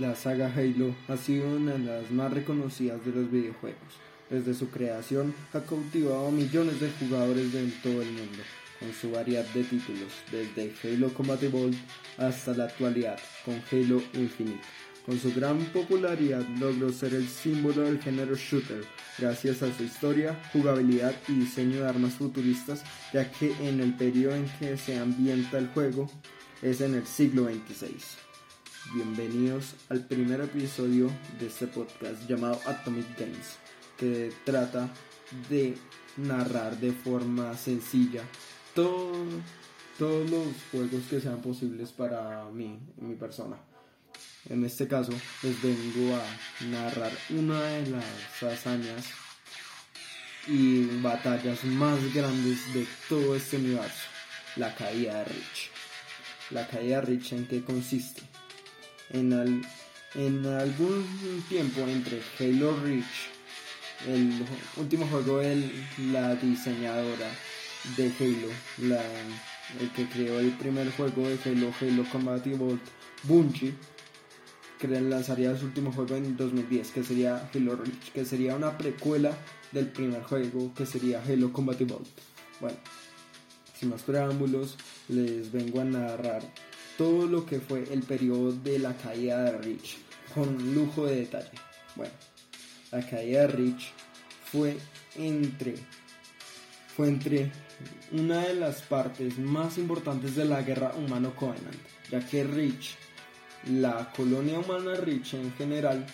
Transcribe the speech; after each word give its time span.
La 0.00 0.16
saga 0.16 0.50
Halo 0.56 0.94
ha 1.08 1.16
sido 1.18 1.46
una 1.46 1.72
de 1.72 1.80
las 1.80 2.10
más 2.10 2.32
reconocidas 2.32 3.04
de 3.04 3.12
los 3.12 3.30
videojuegos. 3.30 3.92
Desde 4.30 4.54
su 4.54 4.70
creación 4.70 5.34
ha 5.52 5.60
cautivado 5.60 6.28
a 6.28 6.30
millones 6.30 6.80
de 6.80 6.90
jugadores 6.92 7.52
de 7.52 7.66
todo 7.82 8.00
el 8.00 8.10
mundo, 8.12 8.38
con 8.78 8.94
su 8.94 9.10
variedad 9.10 9.44
de 9.52 9.62
títulos, 9.62 10.10
desde 10.32 10.72
Halo 10.82 11.12
Combat 11.12 11.42
Evolved 11.42 11.76
hasta 12.16 12.54
la 12.54 12.64
actualidad, 12.64 13.18
con 13.44 13.62
Halo 13.70 14.02
Infinite. 14.14 14.62
Con 15.04 15.18
su 15.18 15.34
gran 15.34 15.58
popularidad 15.66 16.48
logró 16.58 16.90
ser 16.90 17.12
el 17.12 17.28
símbolo 17.28 17.82
del 17.82 18.00
género 18.00 18.34
shooter, 18.36 18.82
gracias 19.18 19.62
a 19.62 19.70
su 19.76 19.82
historia, 19.82 20.40
jugabilidad 20.54 21.14
y 21.28 21.32
diseño 21.40 21.82
de 21.82 21.88
armas 21.88 22.14
futuristas, 22.14 22.84
ya 23.12 23.30
que 23.30 23.52
en 23.68 23.80
el 23.80 23.94
periodo 23.94 24.34
en 24.34 24.48
que 24.58 24.78
se 24.78 24.98
ambienta 24.98 25.58
el 25.58 25.68
juego 25.68 26.10
es 26.62 26.80
en 26.80 26.94
el 26.94 27.06
siglo 27.06 27.44
XXVI. 27.44 28.29
Bienvenidos 28.92 29.76
al 29.88 30.04
primer 30.04 30.40
episodio 30.40 31.12
de 31.38 31.46
este 31.46 31.68
podcast 31.68 32.28
llamado 32.28 32.58
Atomic 32.66 33.16
Games, 33.16 33.56
que 33.96 34.32
trata 34.44 34.88
de 35.48 35.78
narrar 36.16 36.76
de 36.76 36.90
forma 36.90 37.56
sencilla 37.56 38.24
todos 38.74 39.16
los 40.00 40.48
juegos 40.72 41.04
que 41.08 41.20
sean 41.20 41.40
posibles 41.40 41.90
para 41.92 42.44
mí, 42.46 42.80
mi 42.96 43.14
persona. 43.14 43.58
En 44.48 44.64
este 44.64 44.88
caso, 44.88 45.12
les 45.44 45.62
vengo 45.62 46.16
a 46.16 46.64
narrar 46.64 47.12
una 47.28 47.62
de 47.62 47.90
las 47.90 48.42
hazañas 48.42 49.04
y 50.48 51.00
batallas 51.00 51.62
más 51.64 52.12
grandes 52.12 52.74
de 52.74 52.88
todo 53.08 53.36
este 53.36 53.58
universo, 53.58 54.08
la 54.56 54.74
caída 54.74 55.18
de 55.18 55.24
Rich. 55.26 55.70
La 56.50 56.66
caída 56.66 56.96
de 56.96 57.02
Rich 57.02 57.34
en 57.34 57.46
qué 57.46 57.62
consiste? 57.62 58.29
En, 59.12 59.62
en 60.14 60.46
algún 60.46 61.04
tiempo 61.48 61.80
entre 61.80 62.22
Halo 62.38 62.76
Reach, 62.80 63.04
el 64.06 64.32
último 64.76 65.06
juego 65.06 65.38
de 65.38 65.70
la 66.12 66.34
diseñadora 66.36 67.30
de 67.96 68.12
Halo, 68.18 68.48
la, 68.88 69.02
el 69.80 69.90
que 69.92 70.08
creó 70.08 70.38
el 70.38 70.50
primer 70.52 70.90
juego 70.92 71.28
de 71.28 71.38
Halo, 71.44 71.72
Halo 71.80 72.04
Combat 72.10 72.46
Evolved, 72.46 72.80
Bungie, 73.24 73.74
que 74.78 74.88
lanzaría 74.88 75.56
su 75.56 75.66
último 75.66 75.92
juego 75.92 76.16
en 76.16 76.36
2010, 76.36 76.90
que 76.90 77.04
sería 77.04 77.50
Halo 77.54 77.76
Reach, 77.76 78.12
que 78.12 78.24
sería 78.24 78.56
una 78.56 78.78
precuela 78.78 79.36
del 79.72 79.88
primer 79.88 80.22
juego, 80.22 80.72
que 80.74 80.86
sería 80.86 81.22
Halo 81.22 81.52
Combat 81.52 81.80
Evolved. 81.80 82.08
Bueno, 82.60 82.78
sin 83.78 83.90
más 83.90 84.02
preámbulos, 84.02 84.76
les 85.08 85.52
vengo 85.52 85.80
a 85.80 85.84
narrar 85.84 86.42
todo 87.00 87.26
lo 87.26 87.46
que 87.46 87.60
fue 87.60 87.84
el 87.90 88.02
periodo 88.02 88.52
de 88.52 88.78
la 88.78 88.94
caída 88.94 89.42
de 89.44 89.52
Reach, 89.52 89.96
con 90.34 90.74
lujo 90.74 91.06
de 91.06 91.20
detalle. 91.20 91.58
Bueno, 91.96 92.12
la 92.92 93.00
caída 93.08 93.40
de 93.40 93.46
Reach 93.46 93.90
fue 94.52 94.76
entre 95.16 95.76
fue 96.94 97.08
entre 97.08 97.50
una 98.12 98.42
de 98.42 98.52
las 98.52 98.82
partes 98.82 99.38
más 99.38 99.78
importantes 99.78 100.36
de 100.36 100.44
la 100.44 100.60
guerra 100.60 100.92
humano 100.94 101.34
Covenant, 101.34 101.74
ya 102.10 102.20
que 102.20 102.44
Reach 102.44 102.96
la 103.66 104.12
colonia 104.14 104.58
humana 104.58 104.94
Rich 104.94 105.32
en 105.34 105.54
general 105.54 106.04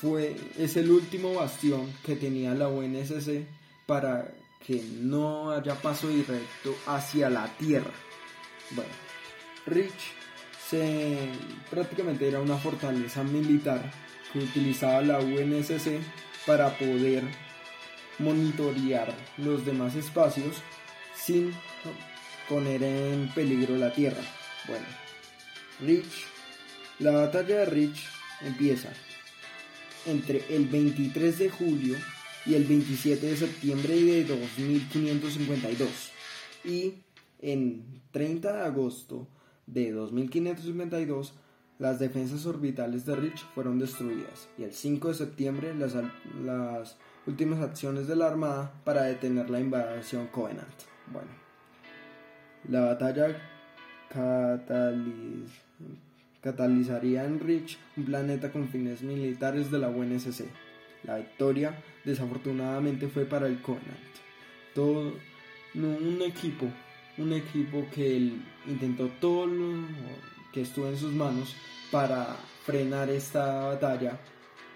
fue, 0.00 0.34
es 0.56 0.78
el 0.78 0.90
último 0.90 1.34
bastión 1.34 1.92
que 2.06 2.16
tenía 2.16 2.54
la 2.54 2.68
UNSC 2.68 3.44
para 3.84 4.32
que 4.66 4.82
no 5.02 5.50
haya 5.50 5.74
paso 5.74 6.08
directo 6.08 6.74
hacia 6.86 7.28
la 7.28 7.46
Tierra. 7.58 7.92
Bueno, 8.70 8.90
Rich 9.66 10.12
se, 10.68 11.28
prácticamente 11.70 12.28
era 12.28 12.40
una 12.40 12.56
fortaleza 12.56 13.22
militar 13.22 13.90
que 14.32 14.40
utilizaba 14.40 15.00
la 15.02 15.18
UNSC 15.18 16.00
para 16.46 16.76
poder 16.76 17.22
monitorear 18.18 19.14
los 19.38 19.64
demás 19.64 19.94
espacios 19.94 20.56
sin 21.14 21.52
poner 22.48 22.82
en 22.82 23.30
peligro 23.34 23.76
la 23.76 23.92
Tierra. 23.92 24.22
Bueno, 24.66 24.86
Rich 25.80 26.34
la 27.00 27.10
batalla 27.10 27.58
de 27.58 27.64
Rich 27.66 28.04
empieza 28.42 28.92
entre 30.06 30.44
el 30.54 30.66
23 30.66 31.38
de 31.38 31.50
julio 31.50 31.96
y 32.46 32.54
el 32.54 32.64
27 32.64 33.26
de 33.26 33.36
septiembre 33.36 33.94
de 33.96 34.24
2552 34.24 35.88
y 36.64 36.94
en 37.40 38.02
30 38.12 38.52
de 38.52 38.62
agosto 38.62 39.26
de 39.66 39.92
2552 39.92 41.34
las 41.78 41.98
defensas 41.98 42.46
orbitales 42.46 43.04
de 43.04 43.16
Rich 43.16 43.44
fueron 43.54 43.80
destruidas 43.80 44.48
y 44.56 44.62
el 44.62 44.72
5 44.72 45.08
de 45.08 45.14
septiembre 45.14 45.74
las, 45.74 46.96
últimas 47.26 47.60
acciones 47.60 48.06
de 48.06 48.14
la 48.16 48.28
Armada 48.28 48.72
para 48.84 49.02
detener 49.04 49.50
la 49.50 49.58
invasión 49.58 50.28
Covenant. 50.28 50.68
Bueno, 51.12 51.30
la 52.68 52.80
batalla 52.80 53.36
catalizaría 56.40 57.24
en 57.24 57.40
Rich 57.40 57.78
un 57.96 58.04
planeta 58.04 58.52
con 58.52 58.68
fines 58.68 59.02
militares 59.02 59.70
de 59.70 59.78
la 59.78 59.88
UNSC. 59.88 60.44
La 61.02 61.16
victoria 61.16 61.82
desafortunadamente 62.04 63.08
fue 63.08 63.24
para 63.24 63.46
el 63.48 63.60
Covenant. 63.60 63.98
Todo 64.74 65.14
un 65.74 66.22
equipo, 66.22 66.66
un 67.18 67.32
equipo 67.32 67.86
que 67.94 68.32
intentó 68.66 69.08
todo 69.20 69.46
lo 69.46 69.86
que 70.52 70.62
estuvo 70.62 70.88
en 70.88 70.96
sus 70.96 71.12
manos 71.12 71.54
para 71.90 72.36
frenar 72.64 73.10
esta 73.10 73.66
batalla 73.66 74.18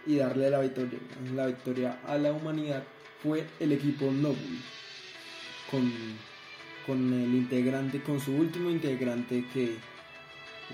y 0.06 0.16
darle 0.16 0.50
la 0.50 0.60
victoria, 0.60 0.98
la 1.34 1.46
victoria 1.46 2.00
a 2.06 2.16
la 2.16 2.32
humanidad 2.32 2.82
fue 3.22 3.46
el 3.58 3.72
equipo 3.72 4.10
Noble 4.10 4.58
con, 5.70 5.92
con 6.86 7.12
el 7.12 7.34
integrante, 7.34 8.02
con 8.02 8.20
su 8.20 8.32
último 8.32 8.70
integrante 8.70 9.44
que 9.52 9.76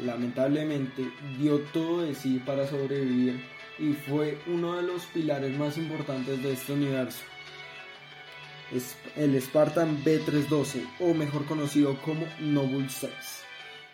lamentablemente 0.05 1.11
dio 1.39 1.61
todo 1.73 2.03
de 2.03 2.15
sí 2.15 2.43
para 2.45 2.67
sobrevivir 2.67 3.41
y 3.79 3.93
fue 3.93 4.39
uno 4.47 4.77
de 4.77 4.83
los 4.83 5.05
pilares 5.07 5.57
más 5.59 5.77
importantes 5.79 6.43
de 6.43 6.53
este 6.53 6.73
universo. 6.73 7.23
El 9.17 9.41
Spartan 9.41 10.03
B312 10.05 10.87
o 11.01 11.15
mejor 11.15 11.45
conocido 11.47 11.97
como 12.03 12.27
Noble 12.41 12.89
6. 12.89 13.13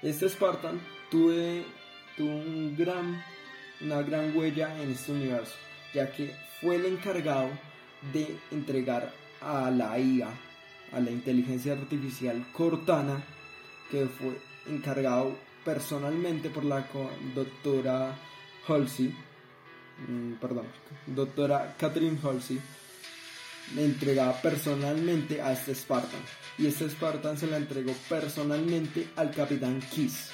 Este 0.02 0.28
Spartan 0.28 0.81
tuvo, 1.11 1.32
un 2.19 2.75
gran, 2.76 3.22
una 3.81 4.02
gran 4.02 4.37
huella 4.37 4.81
en 4.82 4.93
este 4.93 5.12
universo 5.12 5.55
ya 5.93 6.11
que 6.12 6.34
fue 6.61 6.76
el 6.76 6.87
encargado 6.87 7.49
de 8.12 8.38
entregar 8.50 9.12
a 9.40 9.70
la 9.70 9.99
IA, 9.99 10.28
a 10.93 11.00
la 11.00 11.11
inteligencia 11.11 11.72
artificial 11.72 12.46
Cortana, 12.52 13.22
que 13.90 14.06
fue 14.06 14.38
encargado 14.69 15.37
personalmente 15.64 16.50
por 16.50 16.64
la 16.64 16.87
doctora 17.34 18.17
Halsey, 18.67 19.14
mm, 20.08 20.34
perdón, 20.34 20.67
doctora 21.06 21.75
Catherine 21.78 22.19
Halsey, 22.22 22.61
le 23.75 23.84
entregaba 23.84 24.40
personalmente 24.40 25.40
a 25.40 25.52
este 25.52 25.75
Spartan. 25.75 26.20
Y 26.58 26.67
este 26.67 26.88
Spartan 26.88 27.38
se 27.38 27.46
la 27.46 27.56
entregó 27.56 27.93
personalmente 28.08 29.08
al 29.17 29.31
capitán 29.31 29.81
Kiss, 29.93 30.31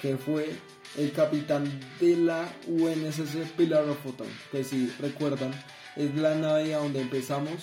que 0.00 0.16
fue 0.16 0.50
el 0.96 1.12
capitán 1.12 1.64
de 2.00 2.16
la 2.16 2.52
UNSC 2.66 3.52
Pilar 3.56 3.88
of 3.88 4.02
Photon, 4.02 4.26
que 4.50 4.64
si 4.64 4.88
recuerdan 4.98 5.52
es 5.96 6.14
la 6.14 6.34
nave 6.34 6.74
a 6.74 6.78
donde 6.78 7.00
empezamos 7.00 7.54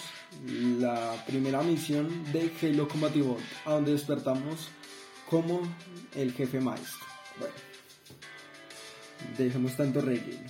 la 0.80 1.24
primera 1.26 1.62
misión 1.64 2.32
de 2.32 2.52
Halo 2.62 2.88
Combat 2.88 3.16
Evolved, 3.16 3.44
a 3.66 3.72
donde 3.72 3.94
despertamos 3.94 4.70
como 5.30 5.62
el 6.16 6.34
jefe 6.34 6.60
maestro. 6.60 7.06
Bueno, 7.40 7.54
dejemos 9.38 9.76
tanto 9.76 10.02
relleno. 10.02 10.50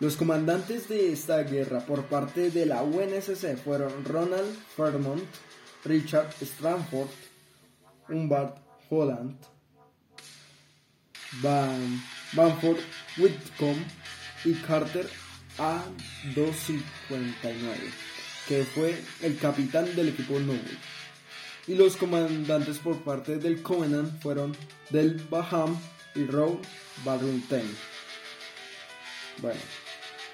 Los 0.00 0.16
comandantes 0.16 0.88
de 0.88 1.12
esta 1.12 1.42
guerra 1.42 1.80
por 1.80 2.06
parte 2.06 2.50
de 2.50 2.66
la 2.66 2.82
UNSC 2.82 3.56
fueron 3.62 4.04
Ronald 4.04 4.56
Fairmont, 4.76 5.22
Richard 5.84 6.34
Stranford, 6.40 7.10
Humbert 8.08 8.56
Holland, 8.88 9.36
Van, 11.42 12.02
Banford 12.32 12.80
Whitcomb 13.18 13.78
y 14.44 14.54
Carter 14.54 15.06
A259, 15.58 16.80
que 18.48 18.64
fue 18.64 18.98
el 19.22 19.38
capitán 19.38 19.94
del 19.94 20.08
equipo 20.08 20.40
Noble 20.40 20.78
y 21.70 21.74
los 21.76 21.96
comandantes 21.96 22.78
por 22.78 22.96
parte 23.04 23.36
del 23.36 23.62
Covenant 23.62 24.20
fueron 24.20 24.56
Del 24.90 25.14
Baham 25.30 25.78
y 26.16 26.24
Row 26.24 26.60
Barrington. 27.04 27.62
Bueno, 29.38 29.60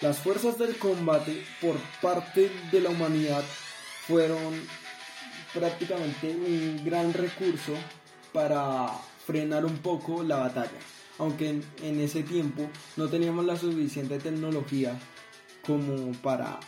las 0.01 0.19
fuerzas 0.19 0.59
del 0.59 0.77
combate 0.77 1.43
por 1.61 1.77
parte 2.03 2.51
de 2.71 2.81
la 2.81 2.91
humanidad 2.91 3.43
fueron 4.07 4.55
prácticamente 5.55 6.29
un 6.29 6.83
gran 6.85 7.13
recurso 7.15 7.73
para 8.33 8.89
frenar 9.27 9.65
un 9.65 9.79
poco 9.79 10.23
la 10.23 10.37
batalla. 10.37 10.79
aunque 11.19 11.63
en, 11.83 12.01
ese 12.01 12.23
tiempo 12.23 12.69
no 12.97 13.09
teníamos 13.09 13.47
la 13.47 13.57
suficiente 13.57 14.19
tecnología 14.19 14.99
como 15.67 16.13
para 16.21 16.61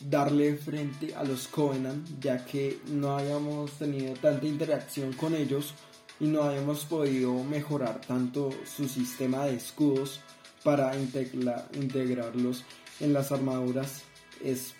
darle 0.00 0.56
frente 0.56 1.14
a 1.14 1.22
los 1.22 1.46
Covenant, 1.46 2.04
ya 2.20 2.44
que 2.44 2.80
no 2.88 3.16
habíamos 3.16 3.72
tenido 3.72 4.14
tanta 4.14 4.44
interacción 4.44 5.12
con 5.12 5.34
ellos 5.34 5.74
y 6.18 6.26
no 6.26 6.42
habíamos 6.42 6.84
podido 6.84 7.32
mejorar 7.44 8.00
tanto 8.00 8.50
su 8.64 8.88
sistema 8.88 9.46
de 9.46 9.54
escudos 9.54 10.20
para 10.66 10.98
integrarlos 10.98 12.64
en 12.98 13.12
las 13.12 13.30
armaduras 13.30 14.02
es 14.42 14.74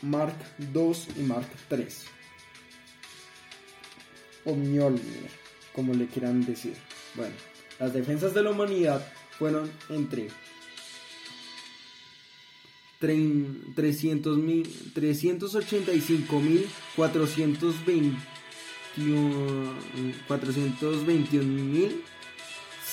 Mark 0.00 0.36
II 0.60 0.92
y 1.16 1.22
Mark 1.24 1.48
III. 1.68 1.86
O 4.44 4.56
como 5.74 5.92
le 5.92 6.06
quieran 6.06 6.46
decir. 6.46 6.76
Bueno, 7.16 7.34
las 7.80 7.92
defensas 7.92 8.32
de 8.32 8.44
la 8.44 8.50
humanidad 8.50 9.04
fueron 9.40 9.72
entre 9.88 10.28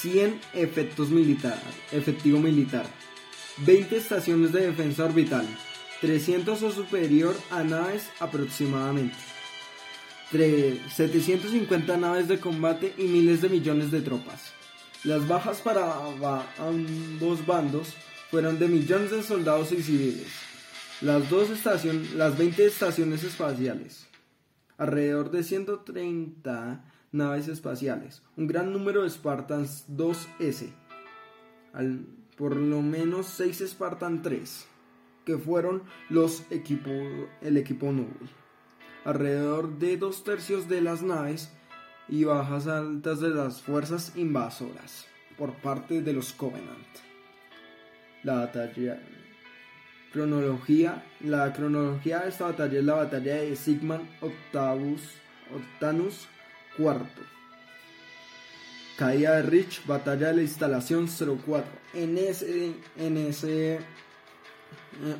385.421.100 0.03 0.39
efectos 0.53 1.09
militar, 1.09 1.59
efectivo 1.91 2.39
militar, 2.39 2.85
20 3.65 3.97
estaciones 3.97 4.51
de 4.51 4.67
defensa 4.67 5.05
orbital, 5.05 5.45
300 6.01 6.61
o 6.63 6.71
superior 6.71 7.35
a 7.49 7.63
naves 7.63 8.07
aproximadamente, 8.19 9.15
750 10.31 11.97
naves 11.97 12.27
de 12.27 12.39
combate 12.39 12.93
y 12.97 13.03
miles 13.03 13.41
de 13.41 13.49
millones 13.49 13.91
de 13.91 14.01
tropas. 14.01 14.53
Las 15.03 15.27
bajas 15.27 15.61
para 15.61 15.95
ambos 16.57 17.45
bandos 17.45 17.95
fueron 18.29 18.59
de 18.59 18.67
millones 18.67 19.11
de 19.11 19.23
soldados 19.23 19.71
y 19.71 19.81
civiles. 19.81 20.27
Las, 21.01 21.29
dos 21.29 21.49
estaciones, 21.49 22.11
las 22.11 22.37
20 22.37 22.65
estaciones 22.65 23.23
espaciales, 23.23 24.05
alrededor 24.77 25.31
de 25.31 25.43
130 25.43 26.83
naves 27.11 27.47
espaciales, 27.47 28.21
un 28.37 28.47
gran 28.47 28.71
número 28.71 29.03
de 29.03 29.09
Spartans 29.09 29.85
2S, 29.89 30.71
al, 31.73 32.05
por 32.37 32.55
lo 32.55 32.81
menos 32.81 33.27
6 33.27 33.63
Spartan 33.67 34.21
3, 34.21 34.67
que 35.25 35.37
fueron 35.37 35.83
los 36.09 36.43
equipo, 36.49 36.91
el 37.41 37.57
equipo 37.57 37.91
Noble. 37.91 38.29
Alrededor 39.05 39.77
de 39.79 39.97
dos 39.97 40.23
tercios 40.23 40.67
de 40.67 40.81
las 40.81 41.01
naves 41.01 41.51
y 42.07 42.23
bajas 42.23 42.67
altas 42.67 43.19
de 43.19 43.29
las 43.29 43.61
fuerzas 43.61 44.13
invasoras 44.15 45.07
por 45.37 45.53
parte 45.53 46.01
de 46.01 46.13
los 46.13 46.33
Covenant. 46.33 46.87
La 48.23 48.35
batalla 48.35 48.99
cronología 50.11 51.03
la 51.21 51.53
cronología 51.53 52.21
de 52.21 52.29
esta 52.29 52.45
batalla 52.45 52.79
es 52.79 52.85
la 52.85 52.95
batalla 52.95 53.35
de 53.35 53.55
Sigmund 53.55 54.09
Octavus 54.21 55.01
Octanus 55.55 56.27
IV 56.79 57.05
caída 58.97 59.35
de 59.35 59.43
Rich 59.43 59.85
batalla 59.85 60.27
de 60.27 60.35
la 60.35 60.41
instalación 60.41 61.07
04 61.07 61.63
en 61.93 62.17
ese 62.17 62.73
en 62.97 63.17
ese 63.17 63.75
eh, 63.75 63.79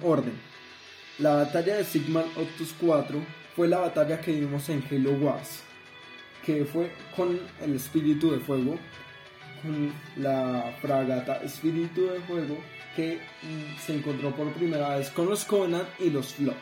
orden. 0.04 0.34
La 1.20 1.36
batalla 1.36 1.78
de 1.78 1.84
Sigmund 1.84 2.28
Octus 2.38 2.74
IV 2.82 3.22
fue 3.56 3.68
la 3.68 3.80
batalla 3.80 4.20
que 4.20 4.32
vimos 4.34 4.68
en 4.70 4.84
Halo 4.90 5.12
Wars 5.14 5.64
que 6.46 6.66
fue 6.66 6.92
con 7.16 7.40
el 7.62 7.76
espíritu 7.76 8.32
de 8.32 8.40
fuego 8.40 8.78
con 9.62 9.94
la 10.18 10.74
fragata 10.82 11.38
espíritu 11.44 12.08
de 12.08 12.20
fuego 12.22 12.58
que 12.96 13.20
mm, 13.44 13.80
se 13.86 13.96
encontró 13.96 14.36
por 14.36 14.52
primera 14.54 14.98
vez 14.98 15.10
con 15.10 15.28
los 15.30 15.46
Conan 15.46 15.88
y 16.00 16.10
los 16.10 16.34
Flot. 16.34 16.56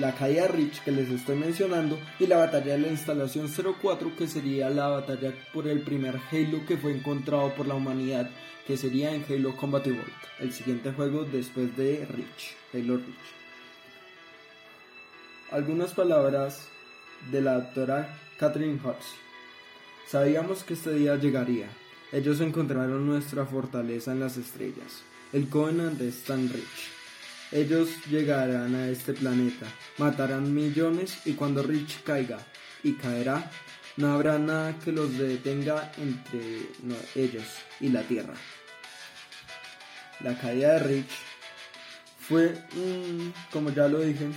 La 0.00 0.14
caída 0.14 0.48
Rich 0.48 0.82
que 0.82 0.92
les 0.92 1.10
estoy 1.10 1.36
mencionando 1.36 1.98
y 2.18 2.26
la 2.26 2.38
batalla 2.38 2.72
de 2.72 2.78
la 2.78 2.88
instalación 2.88 3.50
04 3.50 4.16
que 4.16 4.26
sería 4.26 4.70
la 4.70 4.88
batalla 4.88 5.34
por 5.52 5.68
el 5.68 5.82
primer 5.82 6.18
Halo 6.32 6.64
que 6.66 6.78
fue 6.78 6.96
encontrado 6.96 7.52
por 7.54 7.66
la 7.66 7.74
humanidad 7.74 8.30
que 8.66 8.78
sería 8.78 9.14
en 9.14 9.26
Halo 9.28 9.54
Combat 9.58 9.86
Evolved, 9.86 10.10
el 10.38 10.54
siguiente 10.54 10.90
juego 10.92 11.24
después 11.24 11.76
de 11.76 12.06
Rich, 12.06 12.56
Halo 12.72 12.96
Reach. 12.96 13.30
Algunas 15.50 15.92
palabras 15.92 16.68
de 17.30 17.42
la 17.42 17.60
doctora 17.60 18.18
Catherine 18.38 18.80
Hodge. 18.82 19.04
Sabíamos 20.06 20.64
que 20.64 20.74
este 20.74 20.94
día 20.94 21.16
llegaría. 21.16 21.66
Ellos 22.10 22.40
encontraron 22.40 23.06
nuestra 23.06 23.44
fortaleza 23.44 24.12
en 24.12 24.20
las 24.20 24.38
estrellas. 24.38 25.02
El 25.34 25.50
Covenant 25.50 25.98
de 25.98 26.08
Stan 26.08 26.48
Rich. 26.48 26.99
Ellos 27.52 27.88
llegarán 28.08 28.74
a 28.76 28.88
este 28.88 29.12
planeta, 29.12 29.66
matarán 29.98 30.54
millones 30.54 31.18
y 31.24 31.32
cuando 31.32 31.62
Rich 31.62 32.04
caiga 32.04 32.38
y 32.84 32.94
caerá, 32.94 33.50
no 33.96 34.12
habrá 34.12 34.38
nada 34.38 34.78
que 34.78 34.92
los 34.92 35.18
detenga 35.18 35.90
entre 35.98 36.68
ellos 37.16 37.44
y 37.80 37.88
la 37.88 38.02
Tierra. 38.02 38.34
La 40.20 40.38
caída 40.38 40.74
de 40.74 40.78
Rich 40.78 41.10
fue, 42.20 42.54
como 43.52 43.70
ya 43.70 43.88
lo 43.88 44.00
dije, 44.00 44.28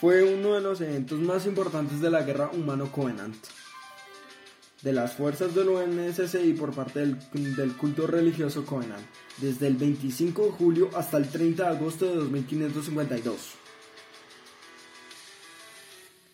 fue 0.00 0.22
uno 0.22 0.54
de 0.54 0.62
los 0.62 0.80
eventos 0.80 1.18
más 1.18 1.44
importantes 1.44 2.00
de 2.00 2.10
la 2.10 2.22
guerra 2.22 2.50
humano-covenant. 2.50 3.36
De 4.82 4.92
las 4.92 5.14
fuerzas 5.14 5.54
del 5.54 5.68
y 6.44 6.52
por 6.52 6.72
parte 6.72 7.00
del, 7.00 7.18
del, 7.56 7.76
culto 7.76 8.06
religioso 8.06 8.64
Covenant, 8.64 9.04
desde 9.38 9.66
el 9.66 9.76
25 9.76 10.44
de 10.44 10.50
julio 10.52 10.90
hasta 10.94 11.16
el 11.16 11.28
30 11.28 11.64
de 11.64 11.76
agosto 11.76 12.06
de 12.06 12.14
2552. 12.14 13.36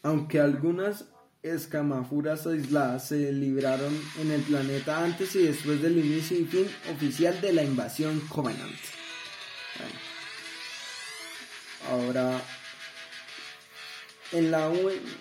Aunque 0.02 0.40
algunas 0.40 1.06
escamafuras 1.44 2.46
aisladas 2.46 3.08
se 3.08 3.30
libraron 3.30 3.94
en 4.20 4.30
el 4.30 4.40
planeta 4.42 5.04
antes 5.04 5.36
y 5.36 5.42
después 5.42 5.80
del 5.82 5.98
inicio 5.98 6.38
y 6.38 6.44
fin 6.44 6.66
oficial 6.90 7.38
de 7.40 7.52
la 7.52 7.62
invasión 7.62 8.20
Covenant. 8.28 8.74
Ahora 11.90 12.40
en 14.34 14.50
la, 14.50 14.70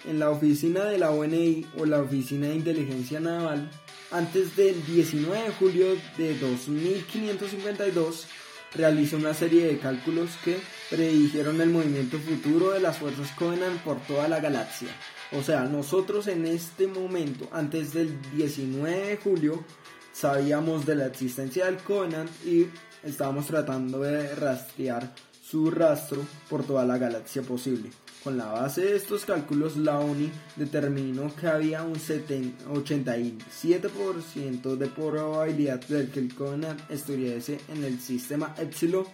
en 0.05 0.19
la 0.19 0.31
oficina 0.31 0.85
de 0.85 0.97
la 0.97 1.11
UNI 1.11 1.67
o 1.77 1.85
la 1.85 2.01
Oficina 2.01 2.47
de 2.47 2.55
Inteligencia 2.55 3.19
Naval, 3.19 3.69
antes 4.11 4.55
del 4.55 4.83
19 4.85 5.43
de 5.43 5.51
julio 5.51 5.85
de 6.17 6.37
2552, 6.39 8.27
realizó 8.73 9.17
una 9.17 9.35
serie 9.35 9.67
de 9.67 9.77
cálculos 9.77 10.31
que 10.43 10.57
predijeron 10.89 11.61
el 11.61 11.69
movimiento 11.69 12.17
futuro 12.17 12.71
de 12.71 12.79
las 12.79 12.97
fuerzas 12.97 13.29
Covenant 13.37 13.79
por 13.81 13.99
toda 14.01 14.27
la 14.27 14.39
galaxia. 14.39 14.89
O 15.31 15.43
sea, 15.43 15.65
nosotros 15.65 16.27
en 16.27 16.45
este 16.45 16.87
momento, 16.87 17.47
antes 17.51 17.93
del 17.93 18.19
19 18.35 19.09
de 19.09 19.17
julio, 19.17 19.63
sabíamos 20.11 20.87
de 20.87 20.95
la 20.95 21.05
existencia 21.05 21.65
del 21.65 21.77
Covenant 21.77 22.31
y 22.45 22.67
estábamos 23.03 23.45
tratando 23.45 24.01
de 24.01 24.33
rastrear 24.35 25.13
su 25.41 25.69
rastro 25.69 26.25
por 26.49 26.63
toda 26.63 26.83
la 26.85 26.97
galaxia 26.97 27.43
posible. 27.43 27.91
Con 28.23 28.37
la 28.37 28.45
base 28.45 28.85
de 28.85 28.95
estos 28.95 29.25
cálculos, 29.25 29.75
la 29.75 29.99
ONI 29.99 30.31
determinó 30.55 31.35
que 31.35 31.47
había 31.47 31.83
un 31.83 31.95
87% 31.95 34.77
de 34.77 34.87
probabilidad 34.87 35.81
de 35.81 36.09
que 36.09 36.21
el 36.21 36.33
Conan 36.33 36.77
estuviese 36.87 37.59
en 37.67 37.83
el 37.83 37.99
sistema 37.99 38.55
Epsilon 38.57 39.05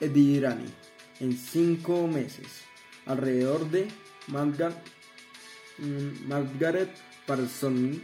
Edirani 0.00 0.64
en 1.20 1.36
5 1.36 2.06
meses, 2.06 2.46
alrededor 3.04 3.70
de 3.70 3.88
mm, 4.28 6.28
Margaret 6.28 6.88
Parsoni, 7.26 8.00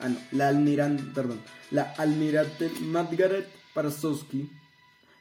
ah, 0.00 0.08
la 0.32 0.48
almirante, 0.48 1.02
perdón, 1.14 1.42
la 1.72 1.92
almirante 1.98 2.70
Margaret 2.80 3.50
Parsowski, 3.74 4.48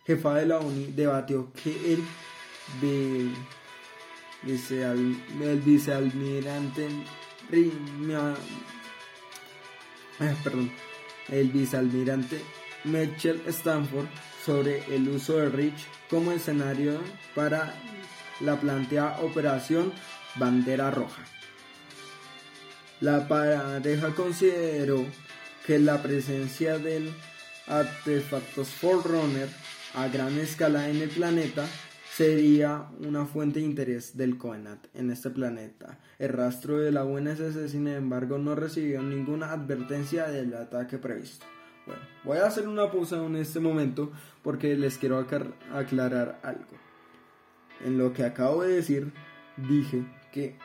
jefa 0.05 0.35
de 0.35 0.45
la 0.45 0.59
ONI, 0.59 0.93
debatió 0.93 1.51
que 1.51 1.93
el 1.93 2.01
de 2.81 3.29
dice 4.43 4.83
el 4.83 5.61
vicealmirante 5.63 6.87
ah, 8.13 8.35
perdón, 10.43 10.71
el 11.29 11.49
vicealmirante 11.49 12.41
Mitchell 12.83 13.41
Stanford 13.47 14.07
sobre 14.45 14.83
el 14.93 15.09
uso 15.09 15.37
de 15.37 15.49
Rich 15.49 15.87
como 16.09 16.31
escenario 16.31 16.99
para 17.35 17.73
la 18.39 18.59
planteada 18.59 19.19
operación 19.21 19.91
Bandera 20.35 20.91
Roja. 20.91 21.23
La 23.01 23.27
pareja 23.27 24.15
consideró 24.15 25.05
que 25.65 25.79
la 25.79 26.01
presencia 26.01 26.79
del 26.79 27.13
artefactos 27.67 28.69
Forerunner 28.69 29.49
a 29.93 30.07
gran 30.07 30.37
escala 30.39 30.89
en 30.89 31.01
el 31.01 31.09
planeta 31.09 31.67
sería 32.17 32.87
una 33.05 33.27
fuente 33.27 33.59
de 33.59 33.65
interés 33.67 34.17
del 34.17 34.39
Covenant 34.39 34.87
en 34.95 35.11
este 35.11 35.29
planeta. 35.29 35.99
El 36.17 36.29
rastro 36.29 36.79
de 36.79 36.91
la 36.91 37.05
UNSC, 37.05 37.67
sin 37.67 37.87
embargo, 37.87 38.39
no 38.39 38.55
recibió 38.55 39.03
ninguna 39.03 39.51
advertencia 39.51 40.25
del 40.25 40.55
ataque 40.55 40.97
previsto. 40.97 41.45
Bueno, 41.85 42.01
voy 42.23 42.39
a 42.39 42.47
hacer 42.47 42.67
una 42.67 42.91
pausa 42.91 43.23
en 43.23 43.35
este 43.35 43.59
momento 43.59 44.11
porque 44.41 44.75
les 44.75 44.97
quiero 44.97 45.23
aclarar 45.71 46.39
algo. 46.41 46.65
En 47.85 47.99
lo 47.99 48.11
que 48.13 48.23
acabo 48.23 48.63
de 48.63 48.77
decir, 48.77 49.13
dije 49.69 50.03
que 50.31 50.55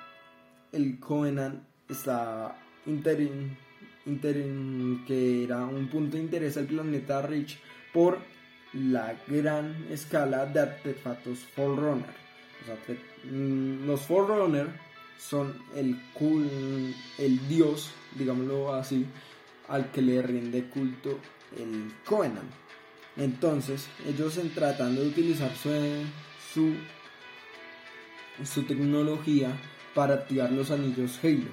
el 0.72 0.98
Covenant 1.00 1.62
estaba 1.86 2.56
interin, 2.86 3.58
que 5.06 5.44
era 5.44 5.66
un 5.66 5.90
punto 5.90 6.16
de 6.16 6.22
interés 6.22 6.54
del 6.54 6.64
planeta 6.64 7.20
Rich 7.20 7.60
por 7.92 8.31
la 8.72 9.14
gran 9.26 9.86
escala 9.90 10.46
de 10.46 10.60
artefactos 10.60 11.40
Forerunner. 11.54 12.22
Mm, 13.30 13.86
los 13.86 14.00
Forerunner 14.02 14.68
son 15.18 15.54
el, 15.76 15.96
el 17.18 17.48
dios, 17.48 17.92
digámoslo 18.16 18.74
así, 18.74 19.06
al 19.68 19.90
que 19.90 20.02
le 20.02 20.22
rinde 20.22 20.64
culto 20.64 21.18
el 21.56 21.92
Covenant. 22.04 22.50
Entonces, 23.16 23.88
ellos 24.06 24.36
en 24.38 24.54
tratando 24.54 25.02
de 25.02 25.08
utilizar 25.08 25.54
su, 25.54 25.70
su, 26.52 26.74
su 28.44 28.62
tecnología 28.62 29.52
para 29.94 30.14
activar 30.14 30.50
los 30.50 30.70
anillos 30.70 31.20
Halo, 31.22 31.50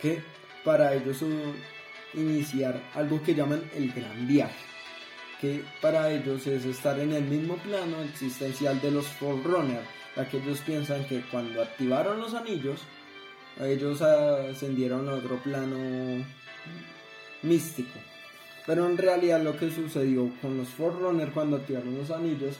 que 0.00 0.22
para 0.64 0.94
ellos 0.94 1.24
iniciar 2.12 2.82
algo 2.94 3.22
que 3.22 3.34
llaman 3.34 3.62
el 3.74 3.90
gran 3.92 4.26
viaje, 4.26 4.75
que 5.40 5.64
para 5.80 6.10
ellos 6.12 6.46
es 6.46 6.64
estar 6.64 6.98
en 6.98 7.12
el 7.12 7.24
mismo 7.24 7.56
plano 7.56 8.00
existencial 8.02 8.80
de 8.80 8.90
los 8.90 9.06
Forerunner, 9.06 9.82
ya 10.16 10.28
que 10.28 10.38
ellos 10.38 10.60
piensan 10.60 11.04
que 11.06 11.22
cuando 11.30 11.62
activaron 11.62 12.20
los 12.20 12.34
anillos, 12.34 12.80
ellos 13.60 14.02
ascendieron 14.02 15.08
a 15.08 15.14
otro 15.14 15.36
plano 15.38 15.76
místico. 17.42 17.98
Pero 18.66 18.86
en 18.86 18.98
realidad 18.98 19.42
lo 19.42 19.56
que 19.56 19.70
sucedió 19.70 20.30
con 20.40 20.56
los 20.56 20.68
Forerunner 20.68 21.30
cuando 21.30 21.56
activaron 21.56 21.96
los 21.96 22.10
anillos, 22.10 22.56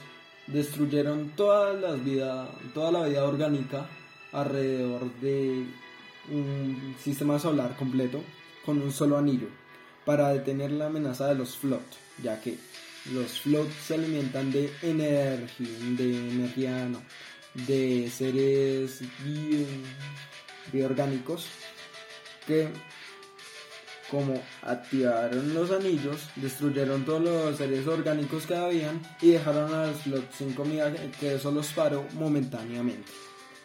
destruyeron 0.47 1.31
toda, 1.35 1.73
la 1.73 1.93
vida 1.93 3.23
orgánica 3.23 3.87
alrededor 4.31 5.11
de 5.19 5.65
un 6.29 6.95
sistema 7.03 7.39
solar 7.39 7.75
completo 7.75 8.21
con 8.65 8.81
un 8.81 8.91
solo 8.91 9.17
anillo 9.17 9.47
para 10.07 10.29
detener 10.29 10.71
la 10.71 10.85
amenaza 10.85 11.27
de 11.27 11.35
los 11.35 11.57
Flood, 11.57 11.81
ya 12.23 12.39
que 12.39 12.57
los 13.11 13.41
Flood 13.41 13.67
se 13.85 13.95
alimentan 13.95 14.53
de 14.53 14.71
energía, 14.81 15.67
de 15.97 16.29
energía 16.29 16.85
no, 16.85 17.03
de 17.67 18.09
seres 18.09 19.01
bioorgánicos 20.71 21.47
que 22.47 22.69
como 24.09 24.41
activaron 24.61 25.53
los 25.53 25.71
anillos, 25.71 26.29
destruyeron 26.37 27.03
todos 27.03 27.21
los 27.21 27.57
seres 27.57 27.85
orgánicos 27.85 28.45
que 28.45 28.55
habían 28.55 29.01
y 29.21 29.31
dejaron 29.31 29.73
a 29.73 29.87
los 29.87 29.97
Flood 30.03 30.23
sin 30.37 30.53
comida 30.53 30.89
que 31.19 31.35
eso 31.35 31.51
los 31.51 31.67
paró 31.73 32.05
momentáneamente. 32.13 33.11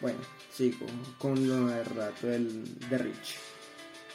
Bueno, 0.01 0.19
sigo 0.53 0.87
con 1.17 1.47
lo 1.47 1.67
del 1.67 1.85
rato 1.85 2.27
del, 2.27 2.89
de 2.89 2.97
Rich. 2.97 3.52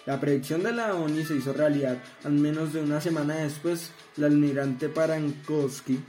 La 0.09 0.19
predicción 0.19 0.63
de 0.63 0.73
la 0.73 0.95
ONI 0.95 1.23
se 1.23 1.37
hizo 1.37 1.53
realidad 1.53 1.99
al 2.25 2.33
menos 2.33 2.73
de 2.73 2.81
una 2.81 2.99
semana 2.99 3.35
después. 3.35 3.91
El 4.17 4.25
almirante 4.25 4.89
Parankowski 4.89 6.01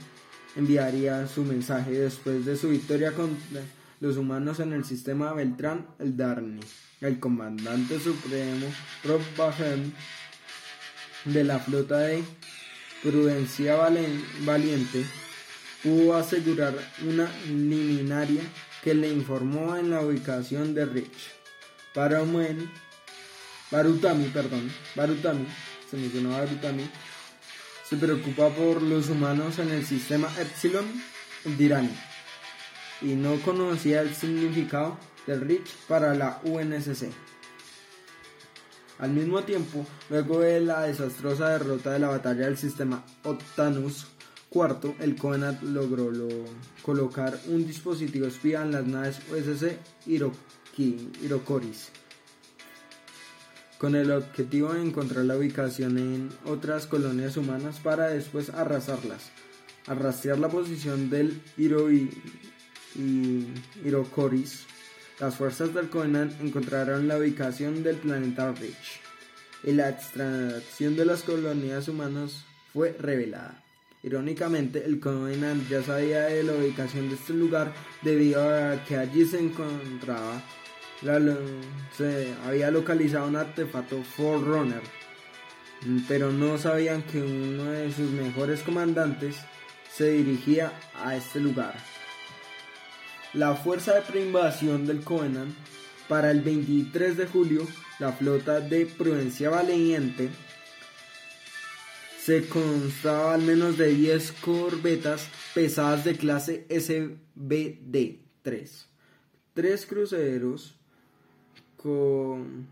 enviaría 0.56 1.28
su 1.28 1.44
mensaje 1.44 1.90
después 1.90 2.46
de 2.46 2.56
su 2.56 2.70
victoria 2.70 3.12
contra 3.12 3.60
los 4.00 4.16
humanos 4.16 4.58
en 4.60 4.72
el 4.72 4.86
sistema 4.86 5.34
Beltrán 5.34 5.86
el 5.98 6.16
Darny. 6.16 6.60
El 7.02 7.20
comandante 7.20 8.00
supremo 8.00 8.68
Rob 9.04 9.20
Bajen 9.36 9.92
de 11.26 11.44
la 11.44 11.58
flota 11.58 11.98
de 11.98 12.24
Prudencia 13.02 13.76
Valiente 14.46 15.04
pudo 15.82 16.16
asegurar 16.16 16.72
una 17.06 17.30
liminaria 17.48 18.40
que 18.82 18.94
le 18.94 19.10
informó 19.10 19.76
en 19.76 19.90
la 19.90 20.00
ubicación 20.00 20.72
de 20.72 20.86
Rich. 20.86 21.32
Barutami, 23.70 24.24
perdón, 24.24 24.68
Barutami, 24.96 25.46
se 25.88 25.96
mencionó 25.96 26.30
Barutami, 26.30 26.90
se 27.88 27.96
preocupa 27.96 28.48
por 28.48 28.82
los 28.82 29.08
humanos 29.08 29.60
en 29.60 29.70
el 29.70 29.86
sistema 29.86 30.28
Epsilon 30.40 30.86
Dirani. 31.56 31.96
Y 33.00 33.14
no 33.14 33.36
conocía 33.42 34.00
el 34.00 34.12
significado 34.12 34.98
del 35.24 35.42
Rich 35.42 35.70
para 35.86 36.14
la 36.16 36.40
UNSC. 36.42 37.10
Al 38.98 39.10
mismo 39.10 39.44
tiempo, 39.44 39.86
luego 40.10 40.40
de 40.40 40.60
la 40.60 40.82
desastrosa 40.82 41.50
derrota 41.50 41.92
de 41.92 42.00
la 42.00 42.08
batalla 42.08 42.46
del 42.46 42.58
sistema 42.58 43.04
Octanus, 43.22 44.08
Cuarto, 44.48 44.96
el 44.98 45.14
Covenant 45.14 45.62
logró 45.62 46.10
colocar 46.82 47.38
un 47.46 47.64
dispositivo 47.64 48.26
espía 48.26 48.62
en 48.62 48.72
las 48.72 48.84
naves 48.84 49.20
USS 49.30 49.76
Hirokoris 50.06 51.92
con 53.80 53.96
el 53.96 54.10
objetivo 54.10 54.74
de 54.74 54.82
encontrar 54.82 55.24
la 55.24 55.38
ubicación 55.38 55.96
en 55.96 56.28
otras 56.44 56.86
colonias 56.86 57.38
humanas 57.38 57.80
para 57.80 58.10
después 58.10 58.50
arrasarlas. 58.50 59.30
Al 59.86 59.98
rastrear 59.98 60.38
la 60.38 60.50
posición 60.50 61.08
del 61.08 61.40
Hiro 61.56 61.88
Hirokoris, 63.82 64.66
las 65.18 65.34
fuerzas 65.34 65.72
del 65.72 65.88
Covenant 65.88 66.38
encontraron 66.42 67.08
la 67.08 67.16
ubicación 67.16 67.82
del 67.82 67.96
planeta 67.96 68.52
Rich 68.52 69.00
y 69.64 69.72
la 69.72 69.88
extracción 69.88 70.94
de 70.94 71.06
las 71.06 71.22
colonias 71.22 71.88
humanas 71.88 72.44
fue 72.74 72.94
revelada. 72.98 73.62
Irónicamente, 74.02 74.84
el 74.84 75.00
Covenant 75.00 75.66
ya 75.70 75.82
sabía 75.82 76.24
de 76.24 76.42
la 76.42 76.52
ubicación 76.52 77.08
de 77.08 77.14
este 77.14 77.32
lugar 77.32 77.72
debido 78.02 78.42
a 78.42 78.84
que 78.84 78.96
allí 78.96 79.24
se 79.24 79.38
encontraba, 79.38 80.42
se 81.96 82.34
había 82.44 82.70
localizado 82.70 83.26
un 83.26 83.36
artefacto 83.36 84.02
Forerunner, 84.02 84.82
pero 86.06 86.30
no 86.30 86.58
sabían 86.58 87.02
que 87.02 87.22
uno 87.22 87.70
de 87.70 87.90
sus 87.92 88.10
mejores 88.10 88.62
comandantes 88.62 89.36
se 89.90 90.12
dirigía 90.12 90.72
a 90.94 91.16
este 91.16 91.40
lugar. 91.40 91.74
La 93.32 93.54
fuerza 93.54 93.94
de 93.94 94.02
preinvasión 94.02 94.86
del 94.86 95.02
Covenant 95.02 95.54
para 96.08 96.30
el 96.30 96.42
23 96.42 97.16
de 97.16 97.26
julio, 97.26 97.66
la 97.98 98.12
flota 98.12 98.60
de 98.60 98.84
Prudencia 98.86 99.50
Valiente 99.50 100.30
se 102.20 102.46
constaba 102.48 103.34
al 103.34 103.42
menos 103.42 103.76
de 103.78 103.94
10 103.94 104.32
corbetas 104.32 105.28
pesadas 105.54 106.04
de 106.04 106.16
clase 106.16 106.66
SBD-3, 106.68 108.86
tres 109.54 109.86
cruceros 109.86 110.79
con, 111.82 112.68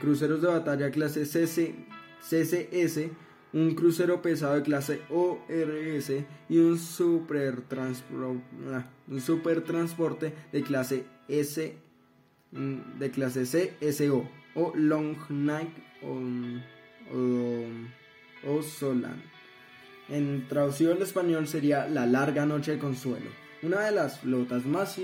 cruceros 0.00 0.40
de 0.42 0.48
batalla 0.48 0.90
clase 0.90 1.26
CC, 1.26 1.74
CCS, 2.20 3.10
un 3.52 3.74
crucero 3.74 4.22
pesado 4.22 4.54
de 4.54 4.62
clase 4.62 5.02
ORS 5.10 6.12
y 6.48 6.58
un 6.58 6.78
super, 6.78 7.62
ah, 7.78 8.84
un 9.08 9.20
super 9.20 9.62
transporte 9.62 10.32
de 10.52 10.62
clase 10.62 11.04
S 11.28 11.76
mm, 12.52 12.98
de 12.98 13.10
clase 13.10 13.42
CSO 13.42 14.28
o 14.54 14.72
Long 14.74 15.16
Night 15.30 15.70
o 16.02 16.20
o 18.46 18.62
Solan. 18.62 19.22
En 20.08 20.46
traducido 20.48 20.92
al 20.92 21.02
español 21.02 21.48
sería 21.48 21.88
La 21.88 22.06
larga 22.06 22.46
noche 22.46 22.72
de 22.72 22.78
consuelo. 22.78 23.30
Una 23.62 23.80
de 23.80 23.92
las 23.92 24.20
flotas 24.20 24.64
más 24.64 24.96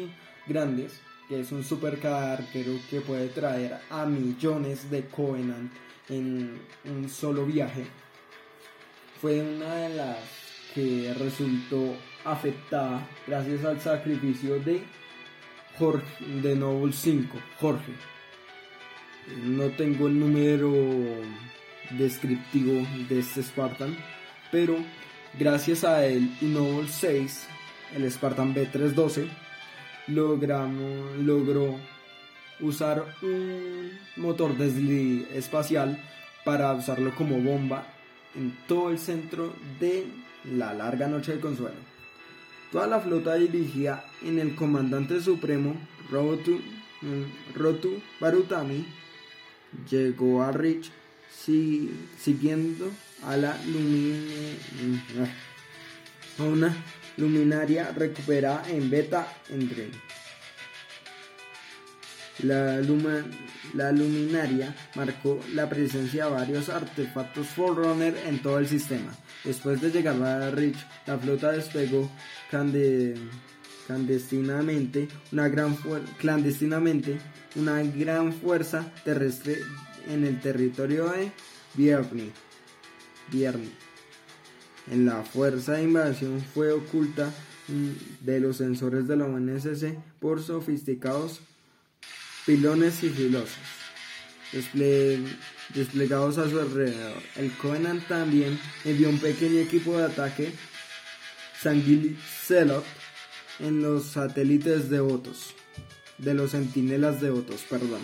grandes, 0.47 1.01
que 1.33 1.41
es 1.41 1.51
un 1.51 1.65
supercarguero 1.65 2.79
que 2.91 3.01
puede 3.01 3.29
traer 3.29 3.79
a 3.89 4.05
millones 4.05 4.91
de 4.91 5.07
Covenant 5.07 5.73
en 6.11 6.61
un 6.85 7.09
solo 7.09 7.47
viaje, 7.47 7.87
fue 9.19 9.41
una 9.41 9.77
de 9.77 9.97
las 9.97 10.19
que 10.75 11.15
resultó 11.19 11.97
afectada 12.27 13.09
gracias 13.27 13.65
al 13.65 13.81
sacrificio 13.81 14.61
de 14.61 14.83
Jorge 15.79 16.05
de 16.43 16.55
Noble 16.55 16.93
5, 16.93 17.39
Jorge. 17.59 17.93
No 19.43 19.71
tengo 19.71 20.09
el 20.09 20.21
número 20.21 20.71
descriptivo 21.93 22.87
de 23.09 23.21
este 23.21 23.43
Spartan, 23.43 23.97
pero 24.51 24.77
gracias 25.39 25.83
a 25.83 26.05
el 26.05 26.31
Innoble 26.43 26.89
6, 26.91 27.47
el 27.97 28.11
Spartan 28.11 28.55
B312, 28.55 29.31
logramos, 30.09 31.17
logró 31.19 31.77
usar 32.61 33.05
un 33.23 33.91
motor 34.17 34.57
desli 34.57 35.27
espacial 35.33 35.99
para 36.45 36.73
usarlo 36.73 37.15
como 37.15 37.41
bomba 37.41 37.87
en 38.35 38.57
todo 38.67 38.91
el 38.91 38.99
centro 38.99 39.53
de 39.81 40.07
la 40.45 40.75
larga 40.75 41.09
noche 41.09 41.33
de 41.33 41.41
consuelo. 41.41 41.77
Toda 42.71 42.87
la 42.87 43.01
flota 43.01 43.35
dirigida 43.35 44.05
en 44.23 44.39
el 44.39 44.55
comandante 44.55 45.21
supremo 45.21 45.77
Rotu, 46.11 46.61
mm, 47.03 47.55
Rotu 47.55 48.01
Barutami 48.19 48.87
llegó 49.91 50.43
a 50.43 50.53
Rich 50.53 50.91
siguiendo 52.19 52.91
a 53.25 53.37
la 53.37 53.53
mm, 53.55 55.23
a 56.39 56.45
una 56.45 56.75
luminaria 57.17 57.93
recuperada 57.93 58.69
en 58.71 58.91
beta 58.91 59.27
entre 59.51 59.91
la, 62.43 62.81
la, 63.75 63.93
luminaria 63.93 64.75
marcó 64.95 65.39
la 65.55 65.69
presencia 65.69 66.25
de 66.27 66.31
varios 66.33 66.69
artefactos 66.69 67.47
Forerunner 67.49 68.17
en 68.27 68.41
todo 68.41 68.59
el 68.59 68.67
sistema. 68.67 69.13
Después 69.45 69.81
de 69.81 69.91
llegar 69.91 70.21
a 70.23 70.51
Rich, 70.51 70.79
la 71.07 71.19
flota 71.19 71.53
despegó 71.53 72.11
clandestinamente 73.87 75.09
una 75.33 75.49
gran, 75.49 75.77
clandestinamente 76.19 77.19
una 77.57 77.83
gran 77.83 78.33
fuerza 78.33 78.93
terrestre 79.05 79.59
en 80.09 80.25
el 80.25 80.41
territorio 80.41 81.11
de 81.11 81.31
Vierni. 81.75 82.33
En 84.91 85.07
la 85.07 85.23
fuerza 85.23 85.75
de 85.75 85.85
invasión 85.85 86.41
fue 86.55 86.73
oculta 86.73 87.33
de 88.21 88.41
los 88.41 88.57
sensores 88.57 89.07
de 89.07 89.17
la 89.17 89.25
UNSC 89.25 89.97
por 90.21 90.43
sofisticados 90.43 91.41
pilones 92.45 92.95
sigilosos 92.95 93.57
desplegados 95.75 96.39
a 96.39 96.49
su 96.49 96.61
alrededor. 96.61 97.23
El 97.37 97.53
Covenant 97.53 98.07
también 98.07 98.59
envió 98.85 99.09
un 99.09 99.19
pequeño 99.19 99.61
equipo 99.61 99.97
de 99.97 100.05
ataque 100.05 100.53
Sanguil 101.61 102.19
Celot 102.45 102.85
en 103.61 103.83
los 103.83 104.07
satélites 104.07 104.91
devotos, 104.91 105.55
de 106.19 106.35
los 106.35 106.51
centinelas 106.51 107.21
devotos, 107.21 107.63
perdón, 107.69 108.01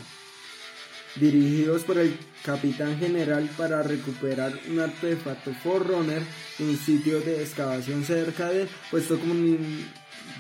dirigidos 1.20 1.84
por 1.84 1.98
el 1.98 2.18
capitán 2.44 2.98
general 2.98 3.48
para 3.56 3.82
recuperar 3.82 4.52
un 4.70 4.80
artefacto 4.80 5.52
Forerunner 5.52 6.22
en 6.58 6.68
un 6.68 6.76
sitio 6.76 7.20
de 7.20 7.42
excavación 7.42 8.04
cerca 8.04 8.48
del 8.48 8.68
puesto 8.90 9.18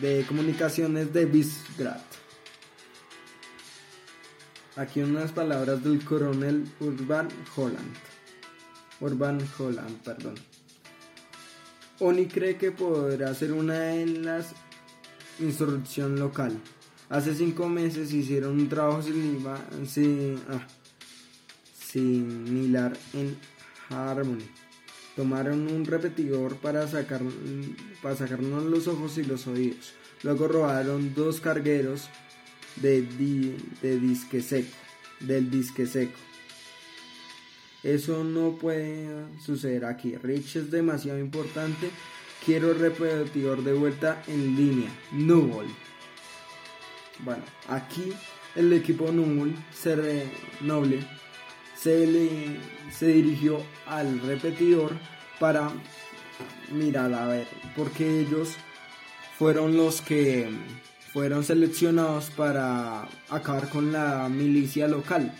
de 0.00 0.24
comunicaciones 0.26 1.12
de 1.12 1.26
Visgrad. 1.26 2.00
Aquí 4.76 5.00
unas 5.00 5.32
palabras 5.32 5.82
del 5.82 6.04
coronel 6.04 6.64
Urban 6.78 7.28
Holland. 7.56 7.96
Urban 9.00 9.40
Holland, 9.58 10.02
perdón. 10.02 10.34
Oni 12.00 12.26
cree 12.26 12.56
que 12.56 12.70
podrá 12.70 13.34
ser 13.34 13.52
una 13.52 13.74
de 13.74 14.06
las 14.06 14.54
insurrección 15.40 16.18
local. 16.18 16.52
Hace 17.10 17.34
cinco 17.34 17.68
meses 17.68 18.12
hicieron 18.12 18.60
un 18.60 18.68
trabajo 18.68 19.00
ah, 19.46 20.66
similar 21.74 22.96
en 23.14 23.36
Harmony. 23.88 24.44
Tomaron 25.16 25.68
un 25.68 25.86
repetidor 25.86 26.56
para, 26.56 26.86
sacar, 26.86 27.22
para 28.02 28.14
sacarnos 28.14 28.64
los 28.64 28.86
ojos 28.88 29.16
y 29.16 29.24
los 29.24 29.46
oídos. 29.46 29.94
Luego 30.22 30.48
robaron 30.48 31.14
dos 31.14 31.40
cargueros 31.40 32.08
de, 32.76 33.02
disque 33.80 34.42
seco, 34.42 34.76
del 35.20 35.50
disque 35.50 35.86
seco. 35.86 36.18
Eso 37.82 38.22
no 38.22 38.58
puede 38.58 39.08
suceder 39.40 39.86
aquí. 39.86 40.14
Rich 40.16 40.56
es 40.56 40.70
demasiado 40.70 41.18
importante. 41.18 41.90
Quiero 42.44 42.74
repetidor 42.74 43.64
de 43.64 43.72
vuelta 43.72 44.22
en 44.26 44.56
línea. 44.56 44.90
Null. 45.12 45.66
Bueno, 47.20 47.42
aquí 47.68 48.12
el 48.54 48.72
equipo 48.72 49.10
Null 49.12 49.54
se 49.72 50.30
noble 50.60 51.06
se, 51.78 52.56
se 52.90 53.06
dirigió 53.06 53.62
al 53.86 54.20
repetidor 54.20 54.92
para 55.38 55.70
mirar 56.72 57.14
a 57.14 57.26
ver, 57.26 57.46
porque 57.76 58.20
ellos 58.20 58.54
fueron 59.38 59.76
los 59.76 60.00
que 60.00 60.48
fueron 61.12 61.44
seleccionados 61.44 62.30
para 62.30 63.08
acabar 63.30 63.68
con 63.68 63.92
la 63.92 64.28
milicia 64.28 64.88
local, 64.88 65.32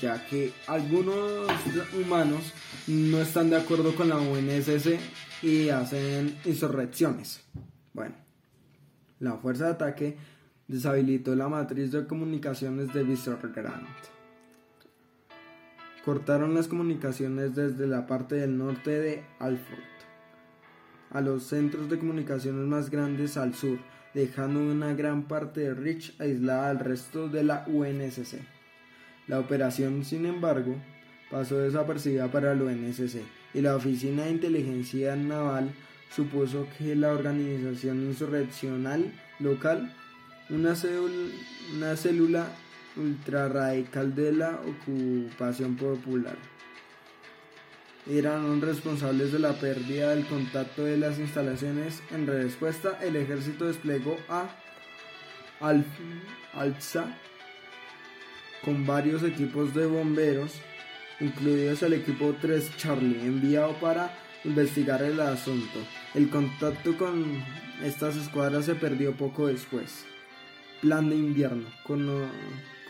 ya 0.00 0.26
que 0.26 0.52
algunos 0.66 1.48
humanos 1.94 2.52
no 2.86 3.20
están 3.20 3.50
de 3.50 3.56
acuerdo 3.56 3.94
con 3.94 4.08
la 4.08 4.16
UNSC 4.16 4.98
y 5.42 5.68
hacen 5.68 6.38
insurrecciones. 6.44 7.44
Bueno, 7.92 8.14
la 9.20 9.36
fuerza 9.36 9.66
de 9.66 9.70
ataque 9.72 10.16
deshabilitó 10.72 11.36
la 11.36 11.48
matriz 11.48 11.92
de 11.92 12.06
comunicaciones 12.06 12.92
de 12.92 13.04
Grant. 13.04 13.86
Cortaron 16.04 16.54
las 16.54 16.66
comunicaciones 16.66 17.54
desde 17.54 17.86
la 17.86 18.06
parte 18.06 18.36
del 18.36 18.56
norte 18.58 18.98
de 18.98 19.24
Alford 19.38 19.92
a 21.10 21.20
los 21.20 21.44
centros 21.44 21.90
de 21.90 21.98
comunicaciones 21.98 22.66
más 22.66 22.88
grandes 22.90 23.36
al 23.36 23.54
sur 23.54 23.78
dejando 24.14 24.60
una 24.60 24.94
gran 24.94 25.24
parte 25.24 25.60
de 25.60 25.74
Rich 25.74 26.14
aislada 26.18 26.70
al 26.70 26.78
resto 26.78 27.28
de 27.28 27.44
la 27.44 27.64
UNSC. 27.66 28.38
La 29.28 29.38
operación, 29.38 30.04
sin 30.04 30.26
embargo, 30.26 30.74
pasó 31.30 31.58
desapercibida 31.58 32.30
para 32.30 32.54
la 32.54 32.64
UNSC 32.64 33.20
y 33.54 33.60
la 33.60 33.76
Oficina 33.76 34.24
de 34.24 34.30
Inteligencia 34.32 35.16
Naval 35.16 35.70
supuso 36.14 36.66
que 36.76 36.94
la 36.94 37.12
organización 37.12 38.02
insurreccional 38.02 39.12
local, 39.38 39.92
una, 40.50 40.74
célula, 40.74 41.32
una 41.74 41.96
célula 41.96 42.48
ultrarradical 42.96 44.14
de 44.14 44.32
la 44.32 44.60
ocupación 44.60 45.76
popular, 45.76 46.36
eran 48.10 48.60
responsables 48.60 49.32
de 49.32 49.38
la 49.38 49.52
pérdida 49.52 50.10
del 50.10 50.26
contacto 50.26 50.84
de 50.84 50.96
las 50.96 51.18
instalaciones. 51.18 52.02
En 52.10 52.26
respuesta, 52.26 52.98
el 53.00 53.16
ejército 53.16 53.66
desplegó 53.66 54.16
a 54.28 54.48
Alza 55.60 57.04
con 58.64 58.86
varios 58.86 59.22
equipos 59.22 59.74
de 59.74 59.86
bomberos, 59.86 60.54
incluidos 61.20 61.82
el 61.82 61.92
equipo 61.94 62.34
3 62.40 62.76
Charlie, 62.76 63.20
enviado 63.24 63.74
para 63.74 64.18
investigar 64.44 65.02
el 65.02 65.20
asunto. 65.20 65.78
El 66.14 66.28
contacto 66.28 66.96
con 66.96 67.42
estas 67.84 68.16
escuadras 68.16 68.64
se 68.64 68.74
perdió 68.74 69.16
poco 69.16 69.46
después. 69.46 70.04
Plan 70.82 71.08
de 71.08 71.16
invierno. 71.16 71.64
Con, 71.84 72.06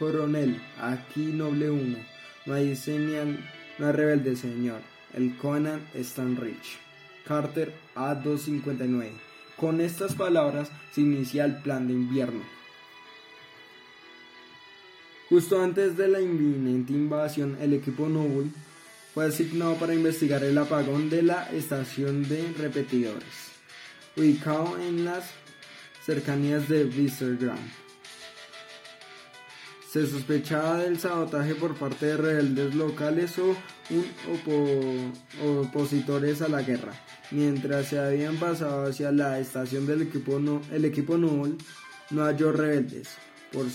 coronel, 0.00 0.60
aquí 0.80 1.26
noble 1.26 1.70
1. 1.70 1.98
No 2.46 2.54
hay 2.54 2.74
señal, 2.74 3.38
no 3.78 3.86
hay 3.86 3.92
rebelde, 3.92 4.34
señor 4.34 4.80
el 5.14 5.36
Conan 5.36 5.86
Stanrich. 6.00 6.78
Carter 7.26 7.72
A259. 7.94 9.10
Con 9.56 9.80
estas 9.80 10.14
palabras 10.14 10.70
se 10.92 11.02
inicia 11.02 11.44
el 11.44 11.56
plan 11.58 11.86
de 11.86 11.94
invierno. 11.94 12.42
Justo 15.28 15.62
antes 15.62 15.96
de 15.96 16.08
la 16.08 16.20
inminente 16.20 16.92
invasión, 16.92 17.56
el 17.60 17.72
equipo 17.72 18.08
Noble 18.08 18.50
fue 19.14 19.26
asignado 19.26 19.76
para 19.76 19.94
investigar 19.94 20.42
el 20.42 20.58
apagón 20.58 21.08
de 21.10 21.22
la 21.22 21.50
estación 21.52 22.28
de 22.28 22.52
repetidores, 22.58 23.52
ubicado 24.16 24.78
en 24.78 25.04
las 25.04 25.30
cercanías 26.04 26.68
de 26.68 26.84
Vistergram. 26.84 27.81
Se 29.92 30.06
sospechaba 30.06 30.78
del 30.78 30.98
sabotaje 30.98 31.54
por 31.54 31.74
parte 31.74 32.06
de 32.06 32.16
rebeldes 32.16 32.74
locales 32.74 33.34
o 33.38 33.54
opositores 35.60 36.40
a 36.40 36.48
la 36.48 36.62
guerra. 36.62 36.94
Mientras 37.30 37.88
se 37.88 37.98
habían 37.98 38.36
pasado 38.36 38.86
hacia 38.86 39.12
la 39.12 39.38
estación 39.38 39.84
del 39.86 40.00
equipo, 40.00 40.38
no, 40.38 40.62
el 40.72 40.86
equipo 40.86 41.18
no 41.18 41.44
halló 42.24 42.52
rebeldes 42.52 43.10
por, 43.52 43.66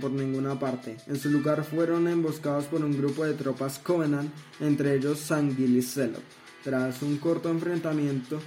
por 0.00 0.10
ninguna 0.12 0.58
parte. 0.58 0.96
En 1.06 1.18
su 1.18 1.28
lugar 1.28 1.62
fueron 1.62 2.08
emboscados 2.08 2.64
por 2.64 2.82
un 2.82 2.96
grupo 2.96 3.26
de 3.26 3.34
tropas 3.34 3.78
Covenant, 3.78 4.32
entre 4.60 4.94
ellos 4.94 5.18
Sanguil 5.18 5.76
y 5.76 5.86
Tras 6.64 7.02
un 7.02 7.18
corto 7.18 7.50
enfrentamiento, 7.50 8.40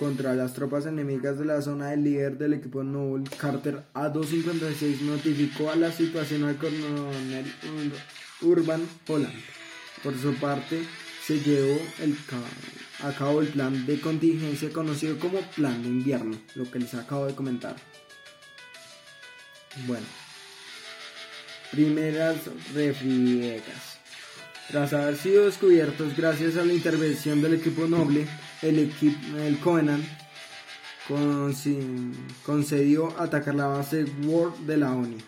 contra 0.00 0.34
las 0.34 0.54
tropas 0.54 0.86
enemigas 0.86 1.38
de 1.38 1.44
la 1.44 1.60
zona, 1.60 1.92
el 1.92 2.02
líder 2.02 2.38
del 2.38 2.54
equipo 2.54 2.82
Noble, 2.82 3.28
Carter 3.36 3.84
A256, 3.92 5.02
notificó 5.02 5.70
a 5.70 5.76
la 5.76 5.92
situación 5.92 6.44
al 6.44 6.56
coronel 6.56 7.44
Urban 8.40 8.80
Holland. 9.06 9.38
Por 10.02 10.18
su 10.18 10.34
parte, 10.36 10.80
se 11.22 11.38
llevó 11.40 11.78
a 13.04 13.12
cabo 13.12 13.42
el 13.42 13.48
plan 13.48 13.84
de 13.84 14.00
contingencia 14.00 14.72
conocido 14.72 15.18
como 15.18 15.38
Plan 15.54 15.82
de 15.82 15.88
Invierno, 15.88 16.40
lo 16.54 16.70
que 16.70 16.78
les 16.78 16.94
acabo 16.94 17.26
de 17.26 17.34
comentar. 17.34 17.76
Bueno, 19.86 20.06
primeras 21.70 22.38
refriegas. 22.72 23.98
Tras 24.70 24.94
haber 24.94 25.18
sido 25.18 25.44
descubiertos 25.44 26.16
gracias 26.16 26.56
a 26.56 26.64
la 26.64 26.72
intervención 26.72 27.42
del 27.42 27.54
equipo 27.54 27.86
noble, 27.86 28.26
el, 28.62 28.78
equipo, 28.78 29.36
el 29.38 29.58
Covenant 29.58 30.04
concedió 32.44 33.18
atacar 33.18 33.54
la 33.54 33.66
base 33.66 34.04
Word 34.24 34.58
de 34.60 34.76
la 34.76 34.92
ONI 34.92 35.18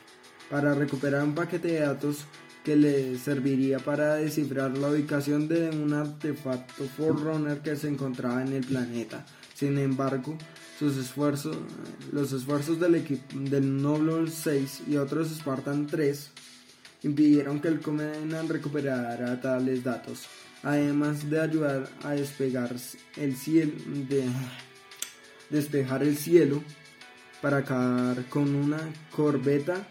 para 0.50 0.74
recuperar 0.74 1.24
un 1.24 1.34
paquete 1.34 1.68
de 1.68 1.80
datos 1.80 2.26
que 2.62 2.76
le 2.76 3.18
serviría 3.18 3.78
para 3.78 4.16
descifrar 4.16 4.76
la 4.78 4.88
ubicación 4.88 5.48
de 5.48 5.70
un 5.70 5.92
artefacto 5.92 6.84
Forerunner 6.84 7.60
que 7.60 7.74
se 7.74 7.88
encontraba 7.88 8.42
en 8.42 8.52
el 8.52 8.64
planeta. 8.64 9.26
Sin 9.54 9.78
embargo, 9.78 10.36
sus 10.78 10.96
esfuerzos, 10.96 11.56
los 12.12 12.32
esfuerzos 12.32 12.78
del 12.78 12.96
equipo 12.96 13.24
del 13.34 13.82
Noble 13.82 14.30
6 14.30 14.82
y 14.88 14.96
otros 14.96 15.28
Spartan 15.30 15.86
3 15.86 16.30
impidieron 17.02 17.60
que 17.60 17.68
el 17.68 17.80
Covenant 17.80 18.50
recuperara 18.50 19.40
tales 19.40 19.82
datos, 19.82 20.26
además 20.62 21.28
de 21.28 21.40
ayudar 21.40 21.88
a 22.04 22.10
despegar 22.10 22.74
el 23.16 23.36
cielo, 23.36 23.72
de 24.08 24.24
despejar 25.50 26.02
el 26.02 26.16
cielo 26.16 26.62
para 27.40 27.58
acabar 27.58 28.24
con 28.28 28.54
una 28.54 28.78
corbeta 29.14 29.86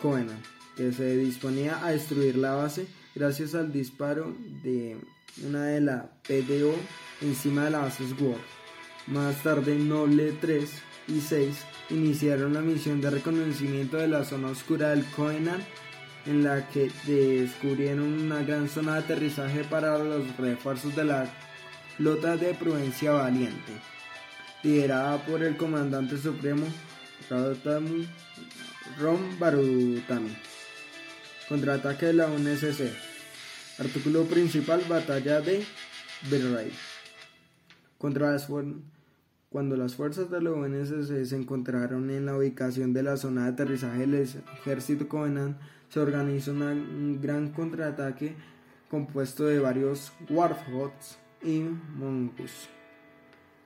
Covenant 0.00 0.44
que 0.76 0.92
se 0.92 1.16
disponía 1.16 1.84
a 1.84 1.90
destruir 1.90 2.36
la 2.36 2.54
base 2.54 2.86
gracias 3.14 3.54
al 3.54 3.72
disparo 3.72 4.36
de 4.62 4.96
una 5.44 5.64
de 5.66 5.80
la 5.80 6.10
PDO 6.26 6.74
encima 7.20 7.64
de 7.64 7.70
la 7.70 7.78
base 7.80 8.04
Sword. 8.08 8.40
Más 9.08 9.42
tarde, 9.42 9.76
Noble 9.76 10.32
3 10.40 10.70
y 11.08 11.20
6 11.20 11.56
iniciaron 11.90 12.54
la 12.54 12.60
misión 12.60 13.00
de 13.00 13.10
reconocimiento 13.10 13.96
de 13.96 14.08
la 14.08 14.24
zona 14.24 14.48
oscura 14.48 14.90
del 14.90 15.04
Covenant 15.06 15.64
en 16.28 16.44
la 16.44 16.68
que 16.68 16.90
descubrieron 17.06 18.04
una 18.24 18.42
gran 18.42 18.68
zona 18.68 18.94
de 18.94 18.98
aterrizaje 18.98 19.64
para 19.64 19.96
los 19.96 20.36
refuerzos 20.36 20.94
de 20.94 21.04
la 21.04 21.26
flota 21.96 22.36
de 22.36 22.52
Prudencia 22.52 23.12
Valiente, 23.12 23.72
liderada 24.62 25.24
por 25.24 25.42
el 25.42 25.56
comandante 25.56 26.18
supremo 26.18 26.66
Ron 28.98 29.38
Barutami. 29.38 30.36
Contraataque 31.48 32.06
de 32.06 32.12
la 32.12 32.26
UNSC. 32.26 32.92
Artículo 33.78 34.24
principal, 34.24 34.82
batalla 34.86 35.40
de 35.40 35.64
Belray. 36.30 36.70
Contra 37.96 38.32
las 38.32 38.46
cuando 39.50 39.76
las 39.76 39.94
fuerzas 39.94 40.30
de 40.30 40.42
la 40.42 40.52
UNSC 40.52 41.24
se 41.24 41.36
encontraron 41.36 42.10
en 42.10 42.26
la 42.26 42.36
ubicación 42.36 42.92
de 42.92 43.02
la 43.02 43.16
zona 43.16 43.44
de 43.44 43.52
aterrizaje 43.52 44.00
del 44.00 44.14
ejército 44.14 45.08
Covenant, 45.08 45.58
se 45.88 46.00
organizó 46.00 46.52
un 46.52 47.18
gran 47.20 47.50
contraataque 47.52 48.34
compuesto 48.90 49.46
de 49.46 49.58
varios 49.58 50.12
Warthogs 50.28 51.18
y 51.42 51.60
Mongoose, 51.96 52.68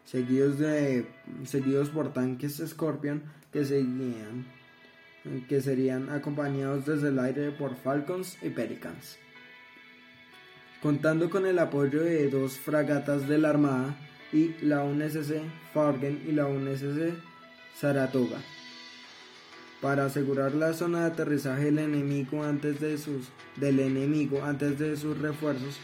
seguidos, 0.04 0.58
de, 0.58 1.06
seguidos 1.44 1.90
por 1.90 2.12
tanques 2.12 2.62
Scorpion 2.64 3.22
que 3.52 3.64
seguían 3.64 4.46
que 5.48 5.60
serían 5.60 6.10
acompañados 6.10 6.84
desde 6.84 7.08
el 7.08 7.18
aire 7.20 7.52
por 7.52 7.76
Falcons 7.76 8.36
y 8.42 8.50
Pelicans. 8.50 9.18
Contando 10.82 11.30
con 11.30 11.46
el 11.46 11.60
apoyo 11.60 12.02
de 12.02 12.28
dos 12.28 12.58
fragatas 12.58 13.28
de 13.28 13.38
la 13.38 13.50
Armada 13.50 13.94
y 14.32 14.54
la 14.62 14.82
UNSC 14.82 15.42
Fargen 15.72 16.22
y 16.26 16.32
la 16.32 16.46
UNSC 16.46 17.14
Saratoga, 17.78 18.38
para 19.80 20.06
asegurar 20.06 20.54
la 20.54 20.72
zona 20.72 21.00
de 21.00 21.06
aterrizaje 21.06 21.64
del 21.64 21.78
enemigo 21.78 22.44
antes 22.44 22.80
de 22.80 22.98
sus, 22.98 23.28
del 23.56 23.80
enemigo 23.80 24.42
antes 24.44 24.78
de 24.78 24.96
sus 24.96 25.18
refuerzos 25.18 25.78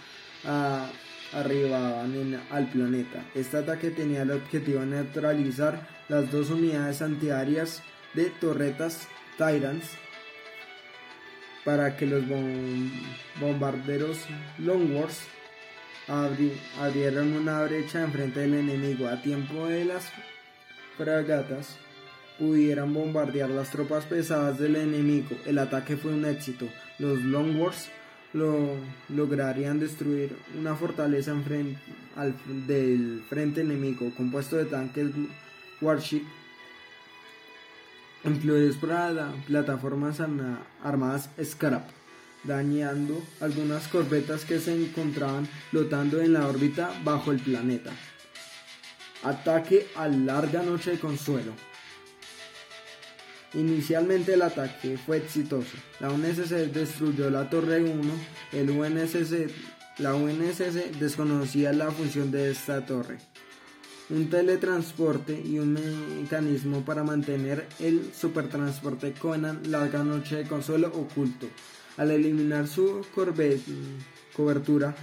arribaban 1.33 2.41
al 2.51 2.71
planeta. 2.71 3.25
Este 3.35 3.59
ataque 3.59 3.91
tenía 3.91 4.23
el 4.23 4.31
objetivo 4.31 4.81
de 4.81 4.87
neutralizar 4.87 5.87
las 6.09 6.31
dos 6.31 6.51
unidades 6.51 7.03
antiaéreas 7.03 7.83
de 8.15 8.31
torretas 8.41 9.07
Tyrants 9.37 9.91
para 11.65 11.97
que 11.97 12.07
los 12.07 12.25
bombarderos 13.41 14.19
Longworth 14.59 15.38
abrieran 16.09 17.35
una 17.35 17.63
brecha 17.63 18.03
enfrente 18.03 18.41
del 18.41 18.55
enemigo 18.55 19.09
a 19.09 19.21
tiempo 19.21 19.67
de 19.67 19.85
las 19.85 20.11
fragatas 20.97 21.77
pudieran 22.39 22.95
bombardear 22.95 23.51
las 23.51 23.71
tropas 23.71 24.05
pesadas 24.05 24.59
del 24.59 24.77
enemigo. 24.77 25.37
El 25.45 25.59
ataque 25.59 25.97
fue 25.97 26.13
un 26.13 26.25
éxito. 26.25 26.69
Los 26.99 27.23
Longworths 27.23 27.91
lo, 28.33 28.77
lograrían 29.09 29.81
destruir 29.81 30.37
una 30.59 30.75
fortaleza 30.75 31.35
del 32.67 33.23
frente 33.29 33.61
enemigo 33.61 34.13
compuesto 34.17 34.57
de 34.57 34.67
tanques 34.67 35.11
Warship 35.81 36.23
incluidos 38.25 38.77
por 38.77 38.91
las 38.91 39.35
plataformas 39.47 40.21
armadas 40.83 41.31
Scarab, 41.43 41.85
dañando 42.45 43.23
algunas 43.41 43.89
corbetas 43.89 44.45
que 44.45 44.61
se 44.61 44.75
encontraban 44.75 45.47
flotando 45.71 46.21
en 46.21 46.33
la 46.33 46.47
órbita 46.47 46.93
bajo 47.05 47.33
el 47.33 47.41
planeta. 47.41 47.91
Ataque 49.23 49.89
a 49.97 50.09
larga 50.09 50.63
noche 50.63 50.93
de 50.93 50.99
consuelo. 50.99 51.53
Inicialmente 53.55 54.35
el 54.35 54.43
ataque 54.43 54.99
fue 54.99 55.17
exitoso. 55.17 55.77
La 56.01 56.11
UNSC 56.11 56.51
destruyó 56.73 57.31
la 57.31 57.49
Torre 57.49 57.83
1. 57.83 58.13
El 58.53 58.71
UNSC, 58.71 59.51
la 59.99 60.15
UNSC 60.15 60.93
desconocía 60.99 61.73
la 61.73 61.91
función 61.91 62.31
de 62.31 62.51
esta 62.51 62.85
torre 62.85 63.19
un 64.11 64.31
teletransporte 64.31 65.39
y 65.39 65.59
un 65.59 65.75
mecanismo 65.75 66.85
para 66.85 67.05
mantener 67.05 67.67
el 67.79 68.11
supertransporte 68.15 69.13
Conan 69.13 69.61
larga 69.71 70.03
noche 70.03 70.37
de 70.37 70.49
consuelo 70.49 70.89
oculto. 70.89 71.47
Al 71.99 72.13
eliminar 72.13 72.69
su 72.69 73.05
cobertura 74.35 74.95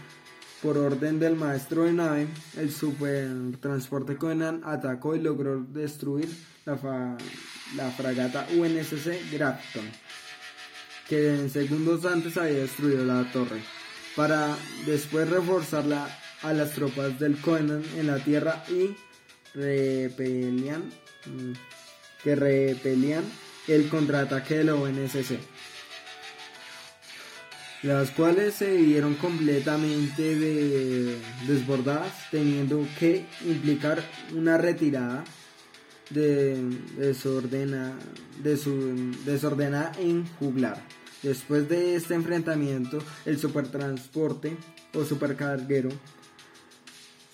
por 0.61 0.77
orden 0.77 1.19
del 1.19 1.35
maestro 1.35 1.83
de 1.83 1.93
nave, 1.93 2.27
el 2.57 2.71
supertransporte 2.71 4.15
Conan 4.15 4.61
atacó 4.63 5.15
y 5.15 5.21
logró 5.21 5.61
destruir 5.61 6.27
la, 6.65 7.91
fragata 7.91 8.47
UNSC 8.55 9.31
Grafton, 9.31 9.85
que 11.07 11.35
en 11.35 11.49
segundos 11.49 12.05
antes 12.05 12.37
había 12.37 12.59
destruido 12.59 13.05
la 13.05 13.29
torre, 13.31 13.61
para 14.15 14.55
después 14.85 15.29
reforzarla 15.29 16.07
a 16.41 16.53
las 16.53 16.71
tropas 16.71 17.19
del 17.19 17.39
Conan 17.41 17.83
en 17.97 18.07
la 18.07 18.17
tierra 18.19 18.63
y 18.69 18.95
repelían, 19.53 20.83
mm, 21.25 21.51
que 22.23 22.35
repelían 22.35 23.23
el 23.67 23.89
contraataque 23.89 24.59
de 24.59 24.63
la 24.63 24.75
ONSC, 24.75 25.37
las 27.85 28.09
cuales 28.09 28.55
se 28.55 28.75
vieron 28.77 29.13
completamente 29.13 30.35
desbordadas, 31.47 32.11
teniendo 32.31 32.83
que 32.97 33.27
implicar 33.45 34.03
una 34.33 34.57
retirada 34.57 35.23
de, 36.09 36.55
desordena, 36.97 37.93
de 38.41 38.57
su, 38.57 39.13
desordenada 39.23 39.91
en 39.99 40.25
juglar. 40.39 40.81
Después 41.21 41.69
de 41.69 41.95
este 41.95 42.15
enfrentamiento, 42.15 42.97
el 43.23 43.37
supertransporte 43.37 44.57
o 44.95 45.05
supercarguero 45.05 45.89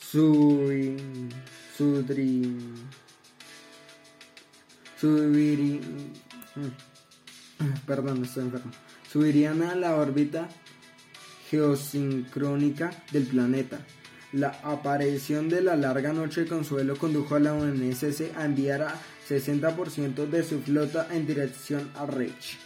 su, 0.02 0.70
sudri, 1.78 2.58
subiri, 5.00 5.80
perdón, 7.88 8.26
estoy 8.26 8.44
enfermo, 8.44 8.72
subirían 9.12 9.62
a 9.62 9.76
la 9.76 9.96
órbita 9.96 10.48
geosincrónica 11.50 12.92
del 13.12 13.24
planeta. 13.24 13.80
La 14.32 14.60
aparición 14.64 15.50
de 15.50 15.62
la 15.62 15.76
larga 15.76 16.14
noche 16.14 16.42
de 16.42 16.48
consuelo 16.48 16.96
condujo 16.96 17.36
a 17.36 17.40
la 17.42 17.54
UNSC 17.54 18.38
a 18.38 18.46
enviar 18.46 18.84
a 18.84 18.96
60% 19.28 20.30
de 20.30 20.44
su 20.44 20.62
flota 20.62 21.10
en 21.12 21.28
dirección 21.28 21.92
a 21.96 22.06
Reich. 22.06 22.58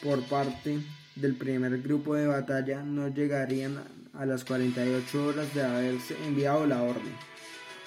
Por 0.00 0.22
parte 0.22 0.78
del 1.16 1.34
primer 1.34 1.82
grupo 1.82 2.14
de 2.14 2.28
batalla 2.28 2.82
no 2.84 3.08
llegarían 3.08 3.82
a 4.14 4.24
las 4.24 4.44
48 4.44 5.26
horas 5.26 5.52
de 5.52 5.64
haberse 5.64 6.14
enviado 6.24 6.64
la 6.66 6.82
orden. 6.82 7.14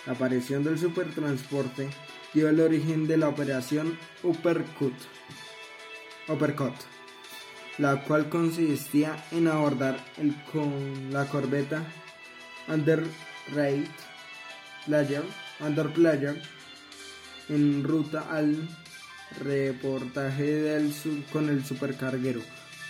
La 0.06 0.14
aparición 0.14 0.66
del 0.66 0.78
supertransporte 0.78 1.90
dio 2.34 2.50
el 2.50 2.60
origen 2.60 3.08
de 3.08 3.18
la 3.18 3.30
operación 3.30 3.98
Uppercut, 4.24 4.96
Uppercut 6.28 6.76
la 7.82 8.04
cual 8.04 8.30
consistía 8.30 9.16
en 9.32 9.48
abordar 9.48 9.98
el 10.18 10.36
con 10.52 11.12
la 11.12 11.26
corbeta 11.26 11.84
Under 12.68 13.04
Player, 14.86 15.24
Under 15.60 15.92
Player 15.92 16.42
en 17.50 17.84
ruta 17.84 18.28
al 18.30 18.70
reportaje 19.44 20.44
del 20.44 20.94
con 21.34 21.50
el 21.50 21.66
supercarguero 21.66 22.42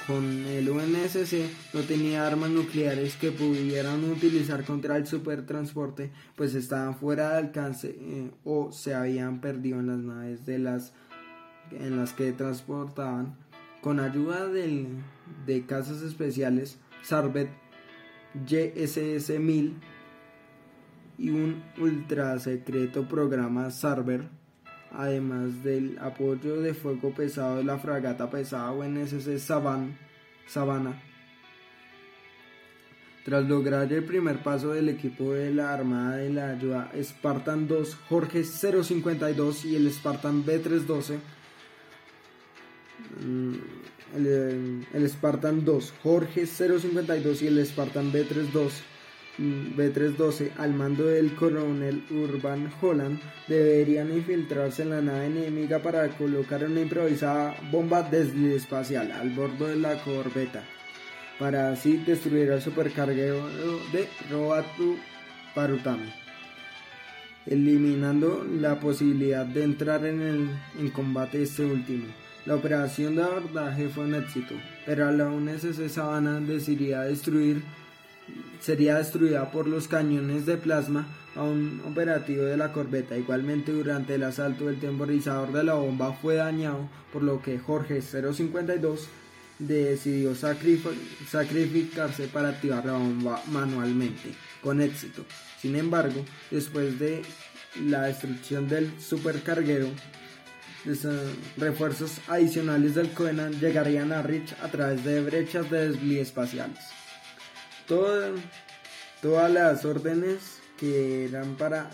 con 0.08 0.46
el 0.46 0.70
UNSC 0.70 1.34
no 1.74 1.82
tenía 1.82 2.26
armas 2.26 2.50
nucleares 2.50 3.16
que 3.16 3.32
pudieran 3.32 4.04
utilizar 4.10 4.66
contra 4.66 4.98
el 4.98 5.08
supertransporte, 5.08 6.12
pues 6.36 6.56
estaban 6.56 6.98
fuera 6.98 7.32
de 7.32 7.38
alcance 7.38 7.96
eh, 7.98 8.32
o 8.44 8.72
se 8.72 8.94
habían 8.94 9.40
perdido 9.40 9.80
en 9.80 9.88
las 9.88 10.00
naves 10.00 10.46
de 10.46 10.60
las 10.60 10.94
en 11.72 11.98
las 11.98 12.12
que 12.12 12.34
transportaban. 12.34 13.38
Con 13.82 14.00
ayuda 14.00 14.48
de 14.48 15.66
casas 15.66 16.02
especiales, 16.02 16.78
Sarvet 17.02 17.50
YSS-1000 18.48 19.74
y 21.18 21.30
un 21.30 21.64
ultra 21.78 22.40
secreto 22.40 23.08
programa 23.08 23.70
Sarver 23.72 24.30
además 24.92 25.64
del 25.64 25.98
apoyo 26.00 26.62
de 26.62 26.74
fuego 26.74 27.14
pesado 27.14 27.58
de 27.58 27.64
la 27.64 27.78
fragata 27.78 28.30
pesada 28.30 28.72
UNSC 28.72 29.38
Savannah, 29.38 29.98
Savannah. 30.48 31.02
Tras 33.24 33.48
lograr 33.48 33.92
el 33.94 34.04
primer 34.04 34.42
paso 34.42 34.72
del 34.72 34.90
equipo 34.90 35.34
de 35.34 35.54
la 35.54 35.74
Armada 35.74 36.18
de 36.18 36.32
la 36.32 36.50
Ayuda 36.50 36.92
Spartan 37.02 37.68
2 37.68 37.96
Jorge 38.10 38.44
052 38.44 39.66
y 39.66 39.76
el 39.76 39.92
Spartan 39.92 40.44
B312, 40.44 41.18
mm, 41.18 41.20
el, 44.16 44.88
el 44.94 45.10
Spartan 45.10 45.64
2 45.64 45.94
Jorge 46.04 46.46
052 46.46 47.42
y 47.42 47.48
el 47.48 47.66
Spartan 47.66 48.12
B312 48.12 48.72
B-312 49.38 50.52
al 50.58 50.74
mando 50.74 51.06
del 51.06 51.34
coronel 51.36 52.04
Urban 52.12 52.72
Holland 52.82 53.20
deberían 53.48 54.12
infiltrarse 54.12 54.84
en 54.84 54.90
la 54.90 55.02
nave 55.02 55.28
enemiga 55.28 55.80
para 55.80 56.08
colocar 56.10 56.64
una 56.66 56.82
improvisada 56.82 57.56
bomba 57.72 58.08
espacial 58.12 59.12
al 59.12 59.30
bordo 59.30 59.68
de 59.68 59.78
la 59.78 59.96
corbeta 60.04 60.64
para 61.40 61.72
así 61.72 61.98
destruir 61.98 62.52
el 62.52 62.62
supercarguero 62.62 63.48
de 63.92 64.08
Robatu 64.30 64.98
Parutami 65.56 66.12
eliminando 67.46 68.46
la 68.60 68.80
posibilidad 68.80 69.46
de 69.46 69.64
entrar 69.64 70.06
en, 70.06 70.22
el, 70.22 70.50
en 70.80 70.90
combate 70.92 71.42
este 71.42 71.66
último. 71.66 72.06
La 72.46 72.56
operación 72.56 73.16
de 73.16 73.24
abordaje 73.24 73.88
fue 73.90 74.06
un 74.06 74.16
éxito, 74.16 74.56
pero 74.86 75.12
la 75.12 75.26
UNSC 75.26 75.78
decidiría 76.48 77.02
destruir 77.02 77.62
sería 78.60 78.98
destruida 78.98 79.52
por 79.52 79.68
los 79.68 79.88
cañones 79.88 80.46
de 80.46 80.58
plasma 80.58 81.08
a 81.36 81.44
un 81.44 81.82
operativo 81.86 82.44
de 82.44 82.58
la 82.58 82.72
corbeta. 82.72 83.18
Igualmente, 83.18 83.72
durante 83.72 84.16
el 84.16 84.24
asalto, 84.24 84.70
el 84.70 84.80
temporizador 84.80 85.52
de 85.52 85.64
la 85.64 85.74
bomba 85.74 86.14
fue 86.14 86.36
dañado, 86.36 86.90
por 87.12 87.24
lo 87.24 87.42
que 87.42 87.60
Jorge 87.60 88.02
052 88.02 89.08
decidió 89.60 90.34
sacrificarse 90.36 92.28
para 92.28 92.50
activar 92.50 92.86
la 92.86 92.94
bomba 92.94 93.42
manualmente, 93.48 94.34
con 94.62 94.82
éxito. 94.82 95.26
Sin 95.60 95.76
embargo, 95.76 96.26
después 96.50 97.00
de 97.00 97.22
la 97.86 98.04
destrucción 98.04 98.68
del 98.68 98.92
supercarguero, 99.00 99.88
refuerzos 101.58 102.20
adicionales 102.28 102.96
del 102.96 103.12
Covenant 103.12 103.60
llegarían 103.60 104.12
a 104.12 104.22
Rich 104.22 104.56
a 104.62 104.68
través 104.70 105.04
de 105.04 105.22
brechas 105.22 105.70
de 105.70 105.90
desvío 105.90 106.22
espaciales. 106.22 106.80
Todas 107.88 109.52
las 109.52 109.86
órdenes 109.86 110.60
que 110.80 111.26
eran 111.26 111.56
para 111.56 111.92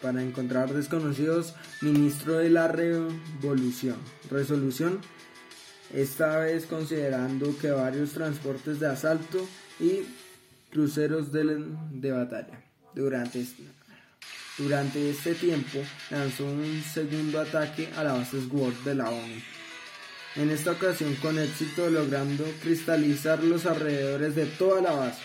para 0.00 0.22
encontrar 0.22 0.72
desconocidos 0.72 1.54
ministro 1.80 2.38
de 2.38 2.50
la 2.50 2.68
revolución 2.68 3.96
resolución 4.30 5.00
esta 5.92 6.38
vez 6.38 6.66
considerando 6.66 7.56
que 7.58 7.70
varios 7.70 8.12
transportes 8.12 8.80
de 8.80 8.86
asalto 8.86 9.46
y 9.80 10.02
cruceros 10.70 11.32
de, 11.32 11.64
de 11.90 12.12
batalla 12.12 12.64
durante 12.94 13.40
este, 13.40 13.62
durante 14.58 15.10
este 15.10 15.34
tiempo 15.34 15.78
lanzó 16.10 16.44
un 16.44 16.82
segundo 16.82 17.40
ataque 17.40 17.88
a 17.96 18.04
la 18.04 18.14
base 18.14 18.40
SWORD 18.40 18.84
de 18.84 18.94
la 18.94 19.10
ONU 19.10 19.56
en 20.36 20.50
esta 20.50 20.72
ocasión 20.72 21.14
con 21.16 21.38
éxito 21.38 21.88
logrando 21.88 22.44
cristalizar 22.62 23.42
los 23.42 23.66
alrededores 23.66 24.34
de 24.34 24.46
toda 24.46 24.82
la 24.82 24.92
base. 24.92 25.22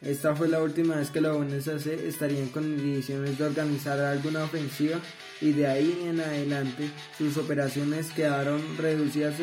Esta 0.00 0.34
fue 0.34 0.48
la 0.48 0.60
última 0.60 0.96
vez 0.96 1.10
que 1.10 1.20
la 1.20 1.34
UNSC 1.34 1.86
estaría 1.86 2.40
en 2.40 2.48
condiciones 2.48 3.38
de 3.38 3.44
organizar 3.44 4.00
alguna 4.00 4.44
ofensiva 4.44 4.98
y 5.40 5.52
de 5.52 5.66
ahí 5.66 6.06
en 6.08 6.20
adelante 6.20 6.90
sus 7.16 7.36
operaciones 7.36 8.10
quedaron 8.10 8.60
reducidas 8.78 9.34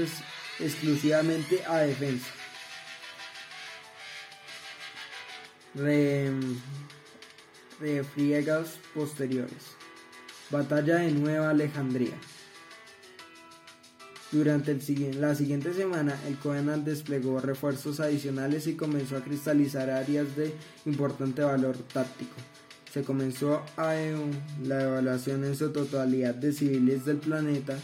exclusivamente 0.59 1.63
a 1.65 1.77
defensa. 1.77 2.27
Refriegas 7.79 8.79
posteriores. 8.93 9.75
Batalla 10.49 10.97
de 10.97 11.11
Nueva 11.11 11.51
Alejandría. 11.51 12.15
Durante 14.31 14.77
la 15.13 15.33
siguiente 15.33 15.73
semana, 15.73 16.15
el 16.27 16.37
Covenant 16.37 16.85
desplegó 16.85 17.39
refuerzos 17.39 17.99
adicionales 17.99 18.67
y 18.67 18.75
comenzó 18.75 19.17
a 19.17 19.23
cristalizar 19.23 19.89
áreas 19.89 20.35
de 20.35 20.53
importante 20.85 21.41
valor 21.41 21.75
táctico. 21.91 22.35
Se 22.93 23.03
comenzó 23.03 23.63
a 23.75 23.95
la 24.63 24.83
evaluación 24.83 25.45
en 25.45 25.55
su 25.55 25.71
totalidad 25.71 26.35
de 26.35 26.53
civiles 26.53 27.05
del 27.05 27.17
planeta, 27.17 27.79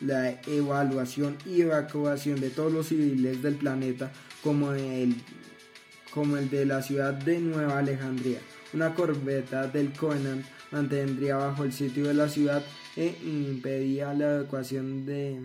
la 0.00 0.40
evaluación 0.46 1.38
y 1.46 1.62
evacuación 1.62 2.40
de 2.40 2.50
todos 2.50 2.72
los 2.72 2.88
civiles 2.88 3.42
del 3.42 3.54
planeta, 3.54 4.12
como 4.42 4.72
el, 4.72 5.16
como 6.12 6.36
el 6.36 6.48
de 6.50 6.64
la 6.66 6.82
ciudad 6.82 7.14
de 7.14 7.38
Nueva 7.38 7.78
Alejandría. 7.78 8.40
Una 8.72 8.94
corbeta 8.94 9.66
del 9.66 9.92
Covenant 9.92 10.44
mantendría 10.70 11.36
bajo 11.36 11.64
el 11.64 11.72
sitio 11.72 12.08
de 12.08 12.14
la 12.14 12.28
ciudad 12.28 12.62
e 12.96 13.16
impedía 13.24 14.12
la 14.14 14.36
evacuación 14.36 15.06
de 15.06 15.40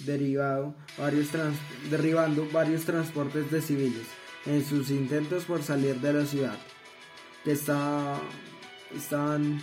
derivado 0.00 0.74
varios 0.96 1.28
derribando 1.90 2.46
varios 2.52 2.84
transportes 2.84 3.50
de 3.50 3.60
civiles 3.60 4.06
en 4.46 4.64
sus 4.64 4.90
intentos 4.90 5.44
por 5.44 5.62
salir 5.62 5.96
de 6.00 6.12
la 6.12 6.24
ciudad, 6.24 6.56
que 7.44 7.52
estaban 7.52 8.20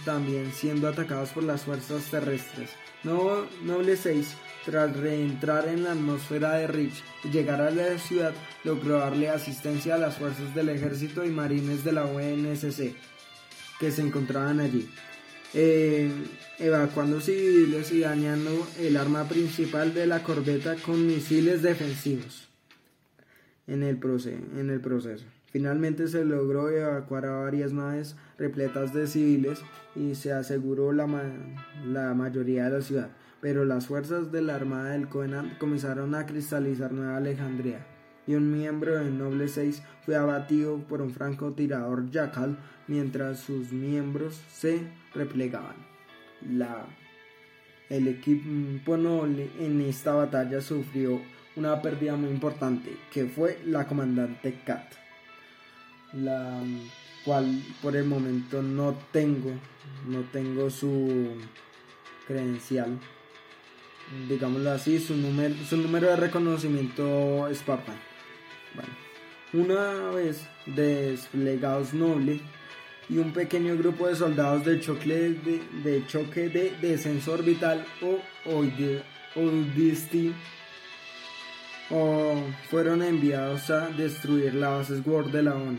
también 0.04 0.52
siendo 0.54 0.88
atacados 0.90 1.30
por 1.30 1.44
las 1.44 1.62
fuerzas 1.62 2.04
terrestres. 2.12 2.72
No, 3.04 3.46
Noble 3.64 3.96
6, 3.96 4.36
tras 4.66 4.96
reentrar 4.98 5.68
en 5.68 5.84
la 5.84 5.92
atmósfera 5.92 6.56
de 6.56 6.68
Rich 6.68 7.04
y 7.24 7.30
llegar 7.30 7.62
a 7.62 7.72
la 7.72 7.98
ciudad, 8.00 8.34
logró 8.64 8.98
darle 9.00 9.30
asistencia 9.30 9.96
a 9.96 10.00
las 10.00 10.18
fuerzas 10.18 10.54
del 10.56 10.70
ejército 10.70 11.24
y 11.24 11.30
marines 11.30 11.84
de 11.84 11.92
la 11.92 12.06
UNSC 12.06 12.96
que 13.80 13.92
se 13.92 14.02
encontraban 14.02 14.60
allí. 14.60 14.90
Eh, 15.54 16.12
evacuando 16.60 17.22
civiles 17.22 17.92
y 17.92 18.02
dañando 18.02 18.68
el 18.80 18.98
arma 18.98 19.24
principal 19.28 19.94
de 19.94 20.08
la 20.08 20.22
corbeta 20.22 20.76
con 20.76 21.08
misiles 21.08 21.62
defensivos 21.62 22.50
en 23.68 23.84
el, 23.84 23.98
proceso. 23.98 25.26
Finalmente 25.52 26.08
se 26.08 26.26
logró 26.26 26.70
evacuar 26.70 27.26
a 27.26 27.40
varias 27.40 27.72
naves 27.72 28.16
repletas 28.38 28.94
de 28.94 29.08
civiles 29.08 29.60
y 29.96 30.16
se 30.16 30.34
aseguró 30.34 30.92
la 30.92 31.08
mayoría 32.14 32.66
de 32.66 32.70
la 32.70 32.82
ciudad, 32.82 33.10
pero 33.46 33.64
las 33.64 33.86
fuerzas 33.86 34.32
de 34.32 34.42
la 34.42 34.56
Armada 34.56 34.94
del 34.94 35.08
Covenant 35.08 35.60
comenzaron 35.60 36.16
a 36.16 36.26
cristalizar 36.26 36.92
Nueva 36.92 37.18
Alejandría 37.18 37.86
y 38.26 38.34
un 38.34 38.52
miembro 38.52 38.98
del 38.98 39.20
Noble 39.20 39.48
6 39.48 39.84
fue 40.04 40.16
abatido 40.16 40.80
por 40.80 41.00
un 41.00 41.12
francotirador 41.12 42.10
Jackal 42.10 42.58
mientras 42.88 43.42
sus 43.42 43.72
miembros 43.72 44.42
se 44.52 44.88
replegaban. 45.14 45.76
La, 46.50 46.88
el 47.92 48.08
equipo 48.08 48.98
noble 48.98 49.52
en 49.60 49.80
esta 49.82 50.16
batalla 50.16 50.60
sufrió 50.60 51.22
una 51.56 51.84
pérdida 51.84 52.16
muy 52.16 52.32
importante 52.32 52.98
que 53.14 53.26
fue 53.28 53.60
la 53.64 53.86
comandante 53.86 54.60
Kat, 54.66 54.92
la 56.14 56.64
cual 57.24 57.62
por 57.84 57.96
el 57.96 58.06
momento 58.06 58.64
no 58.64 58.98
tengo, 59.12 59.52
no 60.08 60.22
tengo 60.32 60.72
su 60.72 61.36
credencial, 62.26 62.98
digámoslo 64.28 64.72
así, 64.72 65.00
su 65.00 65.16
número, 65.16 65.56
su 65.68 65.78
número 65.78 66.08
de 66.08 66.16
reconocimiento 66.16 67.48
Spartan. 67.54 67.96
Bueno, 68.74 68.90
una 69.54 70.12
vez 70.12 70.48
desplegados 70.66 71.94
nobles 71.94 72.42
y 73.10 73.18
un 73.18 73.32
pequeño 73.34 73.78
grupo 73.78 74.08
de 74.08 74.16
soldados 74.16 74.66
de 74.66 74.80
choque 74.80 75.08
de, 75.10 75.62
de 75.84 76.06
choque 76.08 76.50
de 76.50 76.72
descenso 76.82 77.34
orbital 77.34 77.86
o 78.02 78.20
ODST 79.36 80.34
o 81.92 82.42
fueron 82.70 83.04
enviados 83.04 83.70
a 83.70 83.90
destruir 83.90 84.56
la 84.56 84.70
base 84.70 85.02
SWORD 85.04 85.32
de 85.32 85.44
la 85.44 85.56
ONU. 85.56 85.78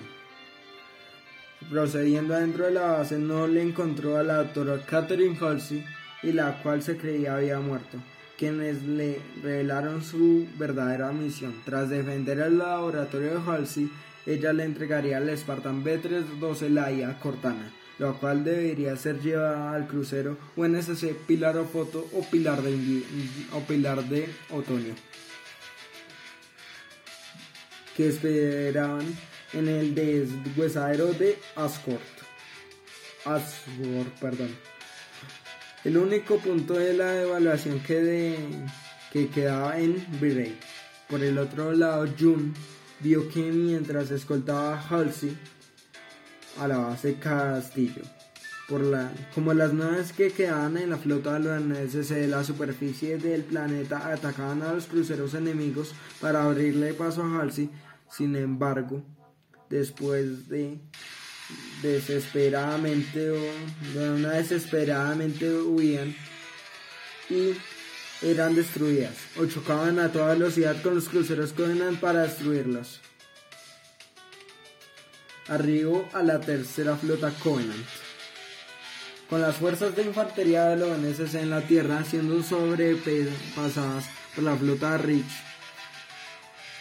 Procediendo 1.69 2.35
adentro 2.35 2.67
de 2.67 2.73
la 2.73 2.93
base, 2.93 3.19
no 3.19 3.47
le 3.47 3.63
encontró 3.63 4.17
a 4.17 4.23
la 4.23 4.37
doctora 4.37 4.79
Catherine 4.87 5.37
Halsey 5.41 5.85
y 6.23 6.33
la 6.33 6.63
cual 6.63 6.83
se 6.83 6.97
creía 6.97 7.37
había 7.37 7.59
muerto. 7.59 7.99
Quienes 8.37 8.83
le 8.83 9.21
revelaron 9.43 10.03
su 10.03 10.47
verdadera 10.59 11.13
misión. 11.13 11.55
Tras 11.65 11.89
defender 11.89 12.39
el 12.41 12.59
laboratorio 12.59 13.41
de 13.41 13.51
Halsey, 13.51 13.91
ella 14.27 14.53
le 14.53 14.65
entregaría 14.65 15.19
al 15.19 15.37
Spartan 15.37 15.83
B-312 15.83 16.69
la 16.69 16.93
IA 16.93 17.19
Cortana, 17.19 17.73
lo 17.99 18.19
cual 18.19 18.45
debería 18.45 18.97
ser 18.97 19.21
llevada 19.21 19.73
al 19.73 19.87
crucero 19.87 20.37
UNSC 20.57 21.15
Pilar 21.27 21.57
o 21.57 21.65
Foto 21.65 22.07
o 22.13 22.23
Pilar 22.29 22.61
de, 22.63 23.03
o 23.53 23.61
Pilar 23.61 24.05
de 24.05 24.29
Otoño, 24.51 24.95
que 27.97 28.09
esperaban 28.09 29.07
en 29.53 29.69
el 29.69 29.95
deshuesadero 29.95 31.13
de 31.13 31.39
Ascot. 31.55 32.01
Asgore, 33.25 34.11
perdón. 34.21 34.76
El 35.87 35.99
único 35.99 36.39
punto 36.39 36.75
de 36.75 36.95
la 36.95 37.23
evaluación 37.23 37.79
que, 37.79 38.37
que 39.13 39.29
quedaba 39.29 39.79
en 39.79 40.05
Virrey. 40.21 40.59
Por 41.09 41.23
el 41.23 41.39
otro 41.39 41.73
lado, 41.75 42.09
June 42.19 42.55
vio 42.99 43.29
que 43.29 43.53
mientras 43.53 44.11
escoltaba 44.11 44.75
a 44.75 44.81
Halsey 44.81 45.39
a 46.59 46.67
la 46.67 46.79
base 46.79 47.21
Castillo, 47.21 48.03
por 48.69 48.81
la, 48.81 49.13
como 49.33 49.55
las 49.55 49.73
naves 49.75 50.13
que 50.13 50.33
quedaban 50.33 50.77
en 50.77 50.91
la 50.91 50.97
flota 50.97 51.39
de 51.39 51.87
de 51.87 52.27
la 52.27 52.43
superficie 52.43 53.19
del 53.19 53.45
planeta 53.45 54.11
atacaban 54.13 54.63
a 54.63 54.73
los 54.73 54.87
cruceros 54.87 55.35
enemigos 55.35 55.95
para 56.21 56.43
abrirle 56.43 56.95
paso 56.95 57.23
a 57.23 57.41
Halsey, 57.41 57.71
sin 58.11 58.35
embargo, 58.35 59.05
después 59.71 60.49
de 60.49 60.81
desesperadamente 61.83 63.31
o 63.31 63.41
de 63.95 64.11
una 64.11 64.33
desesperadamente 64.33 65.51
huían 65.51 66.15
y 67.29 67.55
eran 68.23 68.55
destruidas 68.55 69.15
o 69.39 69.47
chocaban 69.47 69.99
a 69.99 70.11
toda 70.11 70.35
velocidad 70.35 70.81
con 70.83 70.95
los 70.95 71.09
cruceros 71.09 71.53
Covenant 71.53 72.01
para 72.01 72.23
destruirlos. 72.23 73.01
Arribó 75.49 76.09
a 76.13 76.23
la 76.23 76.41
tercera 76.41 76.97
flota 76.97 77.31
Covenant. 77.43 77.87
Con 79.29 79.43
las 79.43 79.57
fuerzas 79.57 79.95
de 79.97 80.03
infantería 80.03 80.67
de 80.67 80.77
los 80.77 80.91
ONSC 80.91 81.35
en 81.35 81.51
la 81.51 81.61
tierra 81.61 82.05
siendo 82.05 82.43
sobrepasadas 82.43 84.05
por 84.35 84.45
la 84.45 84.57
flota 84.57 84.97
Rich 84.99 85.25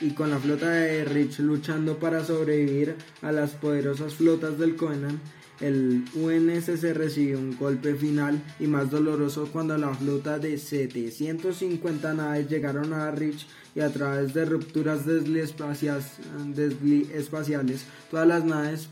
y 0.02 0.12
con 0.12 0.30
la 0.30 0.40
flota 0.40 0.70
de 0.70 1.06
Rich 1.06 1.40
luchando 1.40 1.98
para 1.98 2.24
sobrevivir 2.24 2.96
a 3.22 3.32
las 3.32 3.52
poderosas 3.52 4.16
flotas 4.16 4.58
del 4.58 4.76
Conan, 4.76 5.22
el 5.62 6.04
UNSC 6.16 6.94
recibió 6.94 7.40
un 7.40 7.58
golpe 7.58 7.96
final 7.96 8.42
y 8.60 8.68
más 8.68 8.92
doloroso 8.92 9.48
cuando 9.54 9.78
la 9.78 9.94
flota 9.94 10.38
de 10.38 10.58
750 10.58 12.14
naves 12.14 12.50
llegaron 12.50 12.92
a 12.92 13.10
Rich 13.12 13.48
y 13.74 13.80
a 13.80 13.90
través 13.90 14.34
de 14.34 14.46
rupturas 14.46 15.08
espaciales 15.08 16.12
todas 18.12 18.28
las 18.28 18.44
naves 18.44 18.90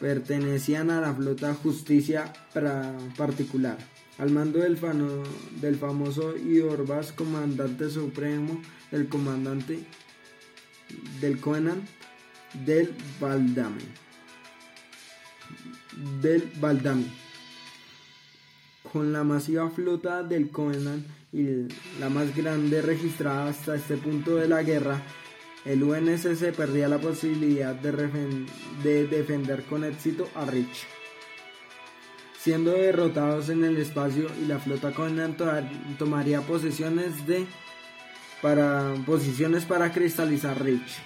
pertenecían 0.00 0.90
a 0.90 1.00
la 1.00 1.14
flota 1.14 1.54
Justicia 1.54 2.32
particular. 3.16 3.78
Al 4.18 4.30
mando 4.30 4.58
del, 4.58 4.76
del 5.60 5.76
famoso 5.76 6.36
Iorbas, 6.36 7.12
comandante 7.12 7.88
supremo, 7.88 8.60
el 8.92 9.08
comandante 9.08 9.80
del 11.20 11.40
Conan 11.40 11.82
del 12.64 12.94
Valdame. 13.20 13.82
Del 16.20 16.50
Valdame. 16.60 17.06
Con 18.92 19.12
la 19.12 19.24
masiva 19.24 19.68
flota 19.70 20.22
del 20.22 20.50
Conan 20.50 21.04
y 21.32 21.68
la 22.00 22.08
más 22.08 22.34
grande 22.34 22.80
registrada 22.80 23.48
hasta 23.48 23.76
este 23.76 23.96
punto 23.96 24.36
de 24.36 24.48
la 24.48 24.62
guerra, 24.62 25.02
el 25.64 25.82
UNSC 25.82 26.52
perdía 26.54 26.88
la 26.88 26.98
posibilidad 26.98 27.74
de, 27.74 28.46
de 28.82 29.06
defender 29.06 29.64
con 29.64 29.84
éxito 29.84 30.28
a 30.34 30.46
Rich 30.46 30.86
siendo 32.48 32.70
derrotados 32.70 33.50
en 33.50 33.64
el 33.64 33.76
espacio 33.76 34.26
y 34.40 34.46
la 34.46 34.58
flota 34.58 34.92
Conan 34.92 35.36
tomaría 35.98 36.40
posiciones 36.40 37.26
de 37.26 37.46
para 38.42 38.94
posiciones 39.06 39.64
para 39.64 39.92
cristalizar 39.92 40.62
Rich. 40.62 40.98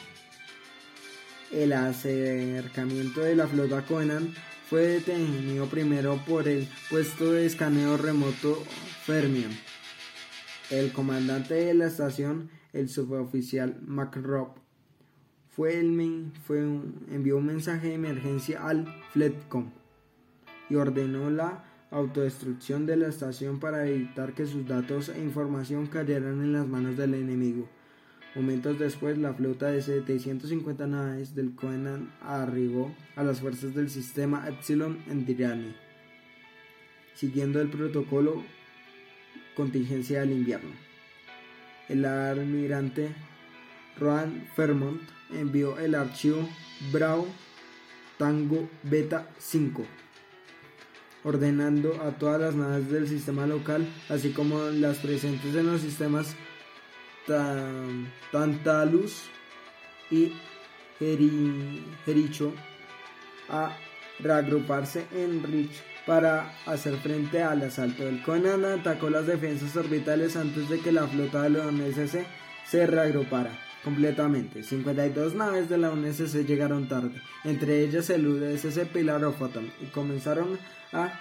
El 1.51 1.73
acercamiento 1.73 3.21
de 3.21 3.37
la 3.37 3.47
flota 3.47 3.85
Conan 3.85 4.35
fue 4.69 4.83
detenido 4.83 5.67
primero 5.67 6.21
por 6.27 6.49
el 6.49 6.69
puesto 6.89 7.33
de 7.33 7.47
escaneo 7.47 7.97
remoto 7.97 8.63
Fermion. 9.05 9.53
El 10.71 10.93
comandante 10.93 11.55
de 11.55 11.75
la 11.75 11.87
estación, 11.87 12.51
el 12.73 12.89
suboficial 12.89 13.77
McRob, 13.87 14.55
fue 15.51 15.79
el, 15.79 16.33
fue 16.47 16.61
envió 17.11 17.37
un 17.37 17.47
mensaje 17.47 17.89
de 17.89 17.95
emergencia 17.95 18.67
al 18.67 18.87
Fletcom 19.13 19.71
y 20.71 20.77
ordenó 20.77 21.29
la 21.29 21.65
autodestrucción 21.93 22.87
de 22.87 22.97
la 22.97 23.09
estación 23.09 23.61
para 23.61 23.87
evitar 23.87 24.33
que 24.33 24.47
sus 24.47 24.67
datos 24.67 25.11
e 25.11 25.21
información 25.21 25.87
cayeran 25.87 26.43
en 26.43 26.53
las 26.53 26.67
manos 26.67 26.97
del 26.97 27.15
enemigo. 27.15 27.69
Momentos 28.35 28.79
después, 28.79 29.19
la 29.19 29.35
flota 29.35 29.67
de 29.67 29.83
750 29.83 30.87
naves 30.87 31.35
del 31.35 31.55
Conan 31.55 32.11
arribó 32.23 32.95
a 33.15 33.23
las 33.23 33.41
fuerzas 33.41 33.75
del 33.75 33.91
sistema 33.91 34.49
Epsilon 34.49 35.05
en 35.09 35.27
Tirani, 35.27 35.77
siguiendo 37.15 37.61
el 37.61 37.69
protocolo 37.69 38.43
contingencia 39.55 40.21
del 40.21 40.33
invierno. 40.33 40.71
El 41.91 42.07
almirante 42.07 43.11
Roan 43.99 44.47
Fermont 44.57 45.03
envió 45.31 45.79
el 45.79 45.95
archivo 45.95 46.49
Bravo 46.91 47.27
Tango 48.17 48.71
Beta 48.83 49.29
5 49.37 49.85
ordenando 51.25 52.03
a 52.03 52.11
todas 52.19 52.41
las 52.41 52.55
naves 52.55 52.91
del 52.91 53.09
sistema 53.09 53.47
local, 53.47 53.87
así 54.09 54.33
como 54.33 54.59
las 54.71 54.99
presentes 54.99 55.55
en 55.55 55.71
los 55.71 55.81
sistemas 55.81 56.35
Tantalus 58.31 59.23
y 60.11 60.33
Jericho, 60.99 62.53
a 63.49 63.77
reagruparse 64.19 65.07
en 65.15 65.43
Rich 65.43 65.83
para 66.07 66.53
hacer 66.67 66.97
frente 66.97 67.43
al 67.43 67.63
asalto. 67.63 68.07
El 68.09 68.23
Conan 68.23 68.65
atacó 68.65 69.09
las 69.09 69.27
defensas 69.27 69.77
orbitales 69.77 70.37
antes 70.37 70.69
de 70.69 70.81
que 70.81 70.93
la 70.93 71.07
flota 71.07 71.43
de 71.43 71.51
la 71.51 71.67
UNSC 71.69 72.27
se 72.67 72.87
reagrupara 72.87 73.62
completamente. 73.85 74.63
52 74.63 75.35
naves 75.35 75.69
de 75.69 75.79
la 75.79 75.91
UNSC 75.91 76.47
llegaron 76.47 76.89
tarde, 76.89 77.21
entre 77.45 77.83
ellas 77.83 78.11
el 78.11 78.27
USS 78.27 78.87
Pilar 78.93 79.25
of 79.25 79.39
Photon, 79.39 79.71
y 79.81 79.87
comenzaron 79.87 80.59
a 80.93 81.19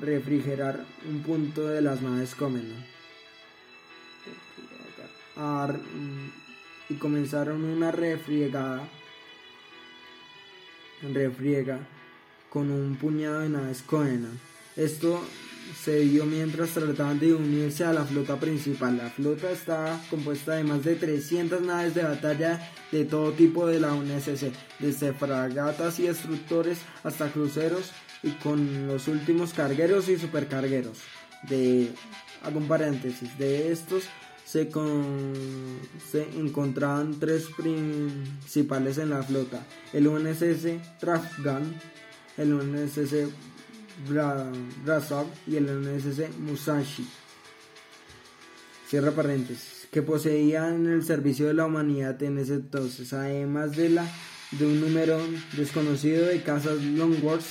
refrigerar 0.00 0.84
un 1.08 1.22
punto 1.22 1.66
de 1.68 1.82
las 1.82 2.02
naves 2.02 2.34
Comenon. 2.34 2.94
y 6.88 6.94
comenzaron 6.94 7.64
una 7.64 7.90
refriegada 7.90 8.86
refriega 11.12 11.80
con 12.48 12.70
un 12.70 12.96
puñado 12.96 13.40
de 13.40 13.48
naves 13.48 13.82
Coenan. 13.82 14.38
Esto 14.76 15.20
se 15.82 16.00
dio 16.00 16.24
mientras 16.24 16.70
trataban 16.70 17.18
de 17.18 17.34
unirse 17.34 17.84
a 17.84 17.92
la 17.92 18.04
flota 18.04 18.36
principal. 18.38 18.96
La 18.96 19.10
flota 19.10 19.50
estaba 19.50 20.00
compuesta 20.10 20.54
de 20.54 20.64
más 20.64 20.84
de 20.84 20.94
300 20.94 21.62
naves 21.62 21.94
de 21.94 22.02
batalla 22.02 22.72
de 22.90 23.04
todo 23.04 23.32
tipo 23.32 23.66
de 23.66 23.80
la 23.80 23.92
UNSC, 23.92 24.52
desde 24.78 25.12
fragatas 25.12 25.98
y 25.98 26.04
destructores 26.04 26.78
hasta 27.02 27.30
cruceros 27.30 27.92
y 28.22 28.30
con 28.32 28.86
los 28.86 29.08
últimos 29.08 29.52
cargueros 29.52 30.08
y 30.08 30.16
supercargueros. 30.16 30.98
De, 31.48 31.92
paréntesis, 32.68 33.36
de 33.38 33.70
estos 33.70 34.04
se, 34.44 34.70
se 36.10 36.22
encontraban 36.38 37.18
tres 37.18 37.46
principales 37.56 38.98
en 38.98 39.10
la 39.10 39.22
flota, 39.22 39.60
el 39.92 40.06
UNSS 40.06 40.98
Trafgan, 40.98 41.74
el 42.36 42.54
Y 45.46 45.56
el 45.56 45.66
UNSS 45.66 46.36
Musashi. 46.38 47.06
Cierra 48.88 49.12
paréntesis. 49.12 49.88
Que 49.90 50.02
poseían 50.02 50.86
el 50.86 51.04
servicio 51.04 51.46
de 51.46 51.54
la 51.54 51.66
humanidad 51.66 52.20
en 52.22 52.38
ese 52.38 52.54
entonces, 52.54 53.12
además 53.12 53.76
de, 53.76 53.90
la, 53.90 54.06
de 54.50 54.66
un 54.66 54.80
número 54.80 55.20
desconocido 55.56 56.26
de 56.26 56.42
casas 56.42 56.82
Longworth, 56.82 57.44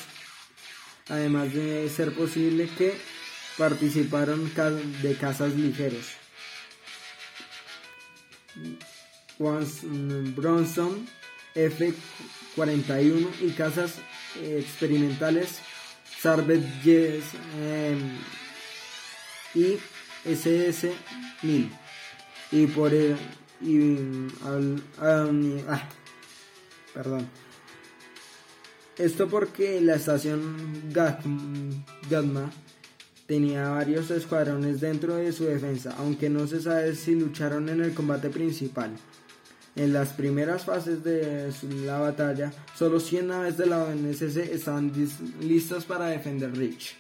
además 1.08 1.54
de 1.54 1.89
ser 1.89 2.14
posible 2.14 2.70
que 2.78 2.98
participaron 3.58 4.52
de 5.02 5.16
casas 5.16 5.56
ligeros. 5.56 6.06
Bronson 10.36 11.08
F-41 11.56 13.28
y 13.41 13.52
casas 13.52 13.96
experimentales 14.41 15.60
Sarvet 16.24 16.63
em, 16.86 18.17
y 19.53 19.78
SS-1000 20.24 21.69
y 22.49 22.67
por 22.67 22.93
el, 22.93 23.17
y, 23.59 23.97
ah, 25.67 25.89
perdón. 26.93 27.28
Esto 28.97 29.28
porque 29.28 29.82
la 29.82 29.95
estación 29.95 30.93
Gatma 30.93 32.51
tenía 33.28 33.67
varios 33.71 34.09
escuadrones 34.09 34.80
dentro 34.80 35.15
de 35.15 35.34
su 35.34 35.43
defensa, 35.43 35.93
aunque 35.97 36.30
no 36.30 36.47
se 36.47 36.61
sabe 36.61 36.95
si 36.95 37.15
lucharon 37.15 37.67
en 37.67 37.82
el 37.82 37.93
combate 37.93 38.30
principal. 38.30 38.91
En 39.76 39.91
las 39.91 40.09
primeras 40.09 40.65
fases 40.65 41.03
de 41.03 41.51
la 41.86 41.97
batalla, 41.97 42.51
solo 42.76 42.99
100 42.99 43.28
naves 43.28 43.57
de 43.57 43.65
la 43.65 43.84
ONSS 43.84 44.38
estaban 44.38 44.91
listas 45.41 45.84
para 45.86 46.05
defender 46.07 46.55
Rich. 46.55 46.95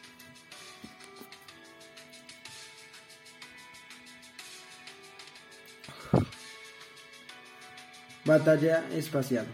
Batalla 8.25 8.85
espacial. 8.91 9.45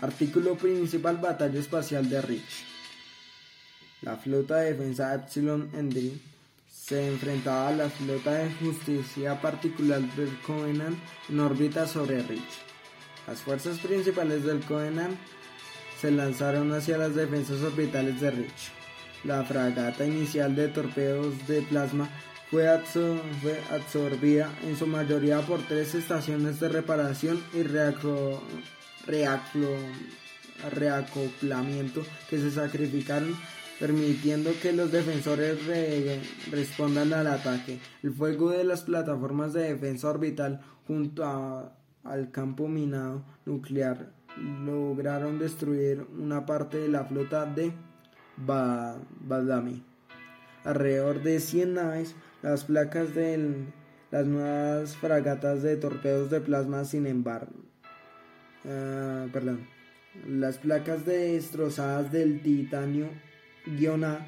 Artículo 0.00 0.56
principal 0.56 1.18
Batalla 1.18 1.60
espacial 1.60 2.08
de 2.08 2.22
Rich. 2.22 2.64
La 4.00 4.16
flota 4.16 4.56
de 4.56 4.72
defensa 4.72 5.14
Epsilon 5.14 5.68
Endry 5.74 6.33
se 6.74 7.06
enfrentaba 7.06 7.68
a 7.68 7.72
la 7.72 7.88
flota 7.88 8.32
de 8.32 8.52
justicia 8.54 9.40
particular 9.40 10.02
del 10.16 10.38
Covenant 10.40 10.98
en 11.30 11.40
órbita 11.40 11.86
sobre 11.86 12.22
Rich. 12.22 12.62
Las 13.26 13.40
fuerzas 13.40 13.78
principales 13.78 14.44
del 14.44 14.60
Covenant 14.64 15.16
se 16.00 16.10
lanzaron 16.10 16.72
hacia 16.72 16.98
las 16.98 17.14
defensas 17.14 17.62
orbitales 17.62 18.20
de 18.20 18.30
Rich. 18.32 18.72
La 19.22 19.44
fragata 19.44 20.04
inicial 20.04 20.54
de 20.54 20.68
torpedos 20.68 21.46
de 21.46 21.62
plasma 21.62 22.10
fue, 22.50 22.68
absorbida 22.68 24.52
en 24.64 24.76
su 24.76 24.86
mayoría 24.86 25.40
por 25.40 25.62
tres 25.62 25.94
estaciones 25.94 26.60
de 26.60 26.68
reparación 26.68 27.42
y 27.54 27.62
reacoplamiento 30.70 32.04
que 32.28 32.38
se 32.38 32.50
sacrificaron 32.50 33.34
permitiendo 33.78 34.50
que 34.62 34.72
los 34.72 34.92
defensores 34.92 35.58
respondan 36.50 37.12
al 37.12 37.26
ataque. 37.26 37.80
El 38.02 38.12
fuego 38.12 38.50
de 38.50 38.64
las 38.64 38.82
plataformas 38.82 39.52
de 39.52 39.72
defensa 39.72 40.08
orbital 40.08 40.60
junto 40.86 41.72
al 42.04 42.30
campo 42.30 42.68
minado 42.68 43.24
nuclear 43.46 44.12
lograron 44.64 45.38
destruir 45.38 46.06
una 46.18 46.44
parte 46.46 46.78
de 46.78 46.88
la 46.88 47.04
flota 47.04 47.46
de 47.46 47.72
Badami. 48.36 49.82
Alrededor 50.64 51.22
de 51.22 51.40
100 51.40 51.74
naves, 51.74 52.14
las 52.42 52.64
placas 52.64 53.14
de 53.14 53.66
las 54.10 54.26
nuevas 54.26 54.96
fragatas 54.96 55.62
de 55.62 55.76
torpedos 55.76 56.30
de 56.30 56.40
plasma, 56.40 56.84
sin 56.84 57.06
embargo, 57.06 57.52
ah, 58.64 59.26
perdón, 59.32 59.66
las 60.26 60.58
placas 60.58 61.04
destrozadas 61.04 62.12
del 62.12 62.40
titanio 62.40 63.08
A 63.66 64.26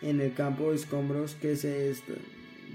en 0.00 0.20
el 0.20 0.32
campo 0.32 0.70
de 0.70 0.76
escombros 0.76 1.34
que 1.34 1.56
se 1.56 1.92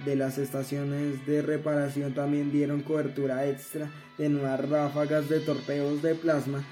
de 0.06 0.16
las 0.16 0.38
estaciones 0.38 1.26
de 1.26 1.42
reparación 1.42 2.14
también 2.14 2.52
dieron 2.52 2.82
cobertura 2.82 3.48
extra 3.48 3.90
de 4.18 4.30
nuevas 4.30 4.70
ráfagas 4.70 5.30
de 5.30 5.40
torpedos 5.40 6.02
de 6.02 6.16
plasma. 6.16 6.64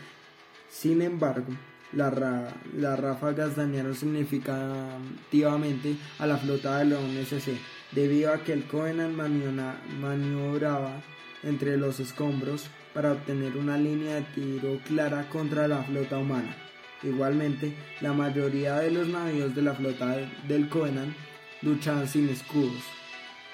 Sin 0.70 1.02
embargo, 1.02 1.54
las 1.92 3.00
ráfagas 3.00 3.56
dañaron 3.56 3.96
significativamente 3.96 5.96
a 6.20 6.28
la 6.28 6.38
flota 6.38 6.80
de 6.80 6.86
la 6.86 7.00
ONSC, 7.00 7.52
debido 7.92 8.34
a 8.34 8.44
que 8.44 8.54
el 8.54 8.66
Covenant 8.66 9.16
maniobraba 10.00 11.02
entre 11.44 11.78
los 11.78 12.00
escombros 12.00 12.68
para 12.94 13.14
obtener 13.14 13.58
una 13.58 13.78
línea 13.78 14.16
de 14.16 14.22
tiro 14.36 14.80
clara 14.88 15.28
contra 15.30 15.68
la 15.68 15.84
flota 15.84 16.18
humana. 16.18 16.56
Igualmente, 17.04 17.74
la 18.00 18.14
mayoría 18.14 18.80
de 18.80 18.92
los 18.92 19.08
navíos 19.08 19.56
de 19.56 19.62
la 19.62 19.74
flota 19.74 20.18
del 20.48 20.70
Covenant 20.70 21.16
luchaban 21.62 22.08
sin 22.08 22.30
escudos, 22.30 22.84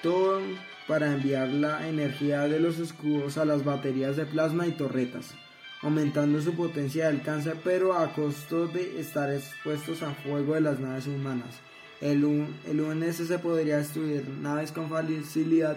todo 0.02 0.40
para 0.86 1.12
enviar 1.12 1.48
la 1.48 1.88
energía 1.88 2.42
de 2.42 2.60
los 2.60 2.78
escudos 2.78 3.38
a 3.38 3.44
las 3.44 3.64
baterías 3.64 4.16
de 4.16 4.26
plasma 4.26 4.66
y 4.66 4.72
torretas 4.72 5.34
aumentando 5.82 6.40
su 6.40 6.54
potencia 6.54 7.04
de 7.04 7.16
alcance, 7.16 7.52
pero 7.62 7.94
a 7.94 8.12
costo 8.12 8.66
de 8.66 9.00
estar 9.00 9.32
expuestos 9.32 10.02
a 10.02 10.12
fuego 10.12 10.54
de 10.54 10.60
las 10.60 10.80
naves 10.80 11.06
humanas. 11.06 11.60
El, 12.00 12.46
el 12.66 12.80
UNSC 12.80 13.38
podría 13.38 13.78
destruir 13.78 14.28
naves 14.28 14.72
con 14.72 14.88
facilidad 14.88 15.76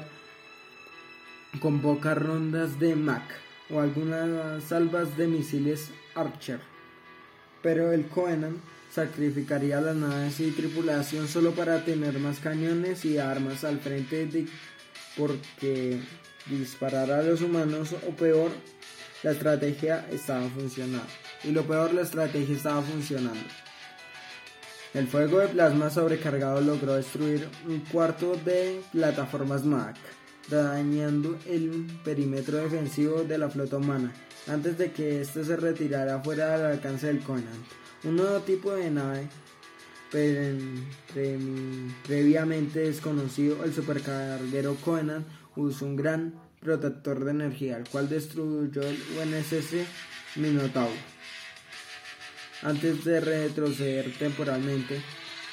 con 1.59 1.81
pocas 1.81 2.17
rondas 2.17 2.79
de 2.79 2.95
MAC 2.95 3.23
o 3.69 3.81
algunas 3.81 4.63
salvas 4.63 5.17
de 5.17 5.27
misiles 5.27 5.91
Archer. 6.15 6.70
Pero 7.61 7.91
el 7.91 8.07
Covenant 8.07 8.57
sacrificaría 8.91 9.79
las 9.81 9.95
naves 9.95 10.39
y 10.39 10.51
tripulación 10.51 11.27
solo 11.27 11.51
para 11.51 11.83
tener 11.85 12.19
más 12.19 12.39
cañones 12.39 13.05
y 13.05 13.17
armas 13.17 13.63
al 13.63 13.79
frente 13.79 14.25
de 14.25 14.47
porque 15.17 15.99
disparar 16.47 17.11
a 17.11 17.21
los 17.21 17.41
humanos 17.41 17.93
o 17.93 18.11
peor 18.11 18.51
la 19.23 19.31
estrategia 19.31 20.07
estaba 20.11 20.47
funcionando. 20.49 21.07
Y 21.43 21.51
lo 21.51 21.63
peor, 21.63 21.93
la 21.93 22.01
estrategia 22.01 22.55
estaba 22.55 22.81
funcionando. 22.81 23.43
El 24.93 25.07
fuego 25.07 25.39
de 25.39 25.47
plasma 25.47 25.89
sobrecargado 25.89 26.59
logró 26.59 26.95
destruir 26.95 27.47
un 27.67 27.79
cuarto 27.79 28.35
de 28.35 28.81
plataformas 28.91 29.63
MAC, 29.63 29.95
dañando 30.49 31.37
el 31.47 31.87
perímetro 32.03 32.57
defensivo 32.57 33.23
de 33.23 33.37
la 33.37 33.49
flota 33.49 33.77
humana, 33.77 34.13
antes 34.47 34.77
de 34.77 34.91
que 34.91 35.21
éste 35.21 35.43
se 35.45 35.55
retirara 35.55 36.19
fuera 36.21 36.57
del 36.57 36.71
alcance 36.71 37.07
del 37.07 37.19
Conan. 37.19 37.45
Un 38.03 38.15
nuevo 38.15 38.39
tipo 38.39 38.73
de 38.73 38.89
nave 38.89 39.27
previamente 42.05 42.79
desconocido, 42.81 43.63
el 43.63 43.73
supercarguero 43.73 44.75
Conan, 44.75 45.25
usó 45.55 45.85
un 45.85 45.95
gran 45.95 46.33
protector 46.59 47.23
de 47.23 47.31
energía, 47.31 47.77
el 47.77 47.87
cual 47.87 48.09
destruyó 48.09 48.81
el 48.81 48.97
UNSC 49.17 49.85
Minotaur. 50.35 50.91
Antes 52.61 53.03
de 53.03 53.19
retroceder 53.19 54.13
temporalmente, 54.19 55.01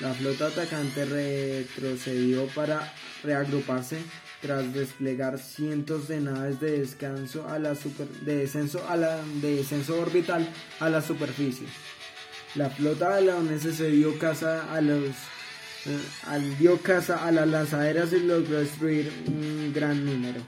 la 0.01 0.13
flota 0.13 0.49
atacante 0.49 1.05
retrocedió 1.05 2.47
para 2.49 2.93
reagruparse 3.23 3.99
tras 4.41 4.73
desplegar 4.73 5.39
cientos 5.39 6.09
de 6.09 6.21
naves 6.21 6.61
de 6.61 6.81
descanso 6.81 7.49
a 7.49 7.59
la 7.59 7.75
de 7.75 8.37
descenso 8.37 8.89
a 8.89 8.97
la 8.97 9.23
de 9.41 9.57
descenso 9.57 10.01
orbital 10.01 10.49
a 10.81 10.89
la 10.89 11.03
superficie. 11.03 11.67
La 12.55 12.71
flota 12.71 13.17
de 13.17 13.23
la 13.23 13.37
UNSC 13.37 13.83
dio 13.91 14.15
a 14.21 14.81
los 14.81 15.09
eh, 15.87 16.55
dio 16.59 16.79
caza 16.83 17.25
a 17.25 17.31
las 17.31 17.49
lanzaderas 17.49 18.13
y 18.13 18.21
logró 18.21 18.59
destruir 18.59 19.13
un 19.27 19.73
gran 19.75 20.05
número 20.05 20.41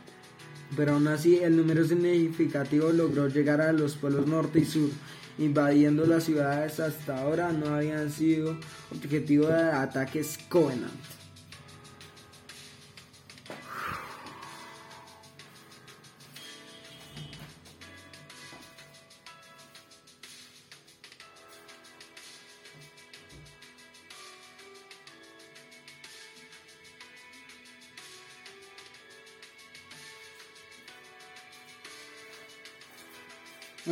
pero 0.77 0.95
aún 0.95 1.09
así 1.09 1.37
el 1.37 1.57
número 1.57 1.85
significativo 1.85 2.91
logró 2.93 3.29
llegar 3.29 3.61
a 3.61 3.73
los 3.73 3.97
pueblos 3.97 4.27
norte 4.27 4.61
y 4.61 4.65
sur, 4.65 4.91
invadiendo 5.39 6.07
las 6.07 6.25
ciudades 6.25 6.81
hasta 6.81 7.21
ahora 7.21 7.53
no 7.53 7.75
habían 7.75 8.11
sido 8.11 8.59
objetivo 8.91 9.49
de 9.49 9.63
ataques 9.63 10.39
Covenant. 10.49 11.20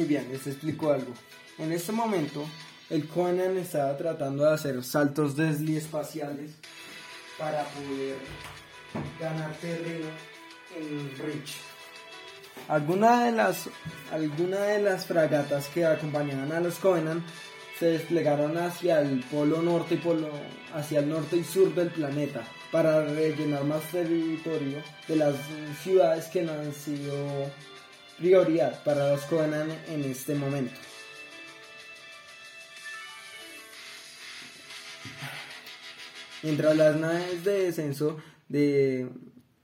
Bien, 0.08 0.28
les 0.32 0.46
explico 0.46 0.90
algo. 0.90 1.12
En 1.58 1.70
este 1.70 1.92
momento, 1.92 2.44
el 2.90 3.06
Conan 3.06 3.58
estaba 3.58 3.96
tratando 3.96 4.44
de 4.44 4.54
hacer 4.54 4.82
saltos 4.82 5.36
desli 5.36 5.76
espaciales 5.76 6.52
para 7.38 7.64
poder 7.64 8.16
ganar 9.20 9.52
terreno 9.60 10.08
en 10.74 11.10
Rich. 11.18 11.56
Algunas 12.68 13.26
de 13.26 13.32
las, 13.32 13.68
alguna 14.10 14.60
de 14.60 14.82
las 14.82 15.06
fragatas 15.06 15.68
que 15.68 15.84
acompañaban 15.84 16.50
a 16.52 16.60
los 16.60 16.76
Conan 16.76 17.22
se 17.78 17.86
desplegaron 17.86 18.56
hacia 18.56 19.00
el 19.00 19.20
polo 19.30 19.62
norte 19.62 19.94
y 19.94 19.98
polo, 19.98 20.30
hacia 20.74 21.00
el 21.00 21.08
norte 21.08 21.36
y 21.36 21.44
sur 21.44 21.72
del 21.74 21.90
planeta 21.90 22.42
para 22.72 23.04
rellenar 23.04 23.64
más 23.64 23.82
territorio 23.90 24.78
de 25.06 25.16
las 25.16 25.34
ciudades 25.82 26.26
que 26.26 26.42
no 26.42 26.52
han 26.52 26.72
sido 26.72 27.14
prioridad 28.18 28.82
para 28.84 29.10
los 29.10 29.22
Conan 29.22 29.70
en 29.88 30.04
este 30.04 30.34
momento. 30.34 30.74
Mientras 36.42 36.76
las 36.76 36.96
naves 36.96 37.44
de 37.44 37.64
descenso 37.64 38.18
de 38.48 39.08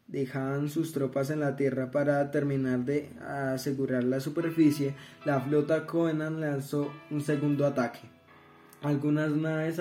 dejaban 0.07 0.69
sus 0.69 0.93
tropas 0.93 1.31
en 1.31 1.41
la 1.41 1.57
tierra 1.57 1.91
para 1.91 2.31
terminar 2.31 2.81
de 2.81 3.11
asegurar 3.21 4.05
la 4.05 4.21
superficie, 4.21 4.95
la 5.25 5.41
flota 5.41 5.87
Conan 5.87 6.41
lanzó 6.41 6.93
un 7.11 7.21
segundo 7.21 7.67
ataque. 7.67 8.01
Algunas 8.83 9.31
naves 9.31 9.81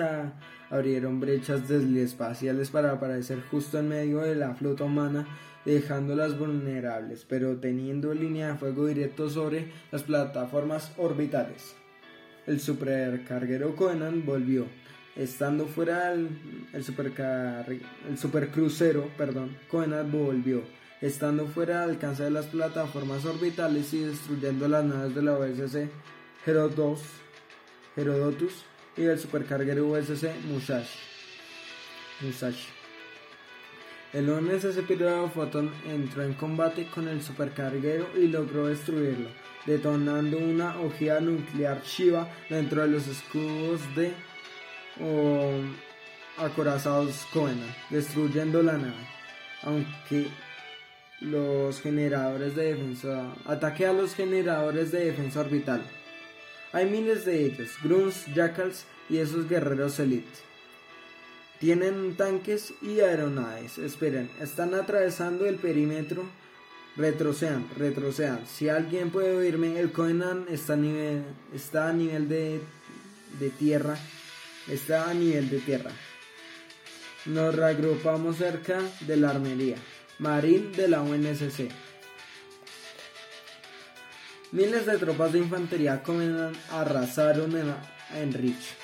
abrieron 0.70 1.20
brechas 1.20 1.70
espaciales 1.70 2.70
para 2.70 2.92
aparecer 2.92 3.42
justo 3.50 3.78
en 3.78 3.88
medio 3.88 4.20
de 4.20 4.34
la 4.34 4.54
flota 4.54 4.84
humana, 4.84 5.26
dejándolas 5.64 6.38
vulnerables, 6.38 7.24
pero 7.28 7.56
teniendo 7.56 8.14
línea 8.14 8.52
de 8.52 8.58
fuego 8.58 8.86
directo 8.86 9.30
sobre 9.30 9.72
las 9.90 10.02
plataformas 10.02 10.92
orbitales. 10.96 11.74
El 12.46 12.60
supercarguero 12.60 13.74
Conan 13.74 14.26
volvió, 14.26 14.66
estando 15.16 15.66
fuera 15.66 16.12
el, 16.12 16.28
el, 16.72 18.18
supercrucero, 18.18 19.08
perdón, 19.16 19.56
Conan 19.68 20.12
volvió, 20.12 20.62
estando 21.00 21.46
fuera 21.46 21.78
de 21.80 21.92
alcance 21.92 22.24
de 22.24 22.30
las 22.30 22.46
plataformas 22.46 23.24
orbitales 23.24 23.94
y 23.94 24.00
destruyendo 24.00 24.68
las 24.68 24.84
naves 24.84 25.14
de 25.14 25.22
la 25.22 25.38
USS 25.38 25.88
Herodotus, 26.46 27.00
Herodotus 27.96 28.52
y 28.96 29.02
del 29.02 29.18
supercarguero 29.18 29.86
USS 29.86 30.26
Musashi. 30.46 30.98
Musashi. 32.20 32.83
El 34.14 34.30
USS 34.30 34.78
Pirata 34.86 35.28
Photon 35.28 35.72
entró 35.88 36.22
en 36.22 36.34
combate 36.34 36.86
con 36.86 37.08
el 37.08 37.20
supercarguero 37.20 38.06
y 38.16 38.28
logró 38.28 38.68
destruirlo, 38.68 39.28
detonando 39.66 40.38
una 40.38 40.78
ojiva 40.78 41.18
nuclear 41.18 41.82
Shiva 41.82 42.28
dentro 42.48 42.82
de 42.82 42.88
los 42.88 43.08
escudos 43.08 43.80
de 43.96 44.12
o 45.00 45.50
acorazados 46.38 47.26
Coena, 47.32 47.66
destruyendo 47.90 48.62
la 48.62 48.74
nave. 48.74 49.04
Aunque 49.62 50.28
los 51.20 51.80
generadores 51.80 52.54
de 52.54 52.66
defensa 52.72 53.34
ataque 53.46 53.84
a 53.84 53.92
los 53.92 54.14
generadores 54.14 54.92
de 54.92 55.06
defensa 55.06 55.40
orbital. 55.40 55.82
Hay 56.72 56.86
miles 56.86 57.24
de 57.24 57.46
ellos, 57.46 57.70
Grunts, 57.82 58.26
Jackals 58.32 58.86
y 59.10 59.18
esos 59.18 59.48
guerreros 59.48 59.98
elite. 59.98 60.53
Tienen 61.64 62.14
tanques 62.14 62.74
y 62.82 63.00
aeronaves. 63.00 63.78
Esperen, 63.78 64.30
están 64.38 64.74
atravesando 64.74 65.46
el 65.46 65.54
perímetro. 65.54 66.22
Retrocedan, 66.94 67.66
retrocedan. 67.78 68.46
Si 68.46 68.68
alguien 68.68 69.08
puede 69.08 69.34
oírme, 69.34 69.80
el 69.80 69.90
Conan 69.90 70.44
está 70.50 70.74
a 70.74 70.76
nivel, 70.76 71.24
está 71.54 71.88
a 71.88 71.94
nivel 71.94 72.28
de, 72.28 72.60
de 73.40 73.48
tierra. 73.48 73.96
Está 74.68 75.08
a 75.08 75.14
nivel 75.14 75.48
de 75.48 75.60
tierra. 75.60 75.90
Nos 77.24 77.54
reagrupamos 77.54 78.36
cerca 78.36 78.82
de 79.06 79.16
la 79.16 79.30
armería. 79.30 79.76
Marín 80.18 80.70
de 80.72 80.86
la 80.86 81.00
UNSC. 81.00 81.70
Miles 84.52 84.84
de 84.84 84.98
tropas 84.98 85.32
de 85.32 85.38
infantería 85.38 86.02
arrasaron 86.70 87.56
en, 87.56 88.32
Rich. 88.34 88.83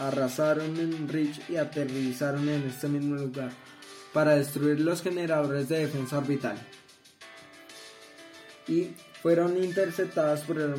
Arrasaron 0.00 0.78
en 0.78 1.08
Rich 1.08 1.40
y 1.48 1.56
aterrizaron 1.56 2.48
en 2.48 2.62
este 2.68 2.88
mismo 2.88 3.16
lugar 3.16 3.50
para 4.12 4.36
destruir 4.36 4.80
los 4.80 5.02
generadores 5.02 5.68
de 5.68 5.80
defensa 5.80 6.18
orbital. 6.18 6.58
Y 8.66 8.90
fueron 9.22 9.62
interceptadas 9.62 10.42
por, 10.42 10.58
el 10.60 10.74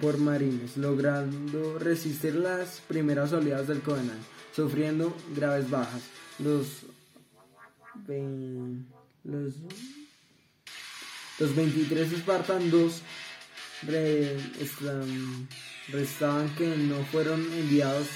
por 0.00 0.18
marines, 0.18 0.76
logrando 0.76 1.78
resistir 1.78 2.34
las 2.34 2.80
primeras 2.86 3.32
oleadas 3.32 3.68
del 3.68 3.80
Covenant, 3.80 4.22
sufriendo 4.54 5.16
graves 5.34 5.70
bajas. 5.70 6.02
Los, 6.38 6.82
los 9.22 9.54
los 11.38 11.56
23 11.56 12.10
Spartan 12.18 12.70
2 12.70 13.02
restaban 15.88 16.54
que 16.54 16.76
no 16.76 17.04
fueron 17.06 17.40
enviados 17.54 18.06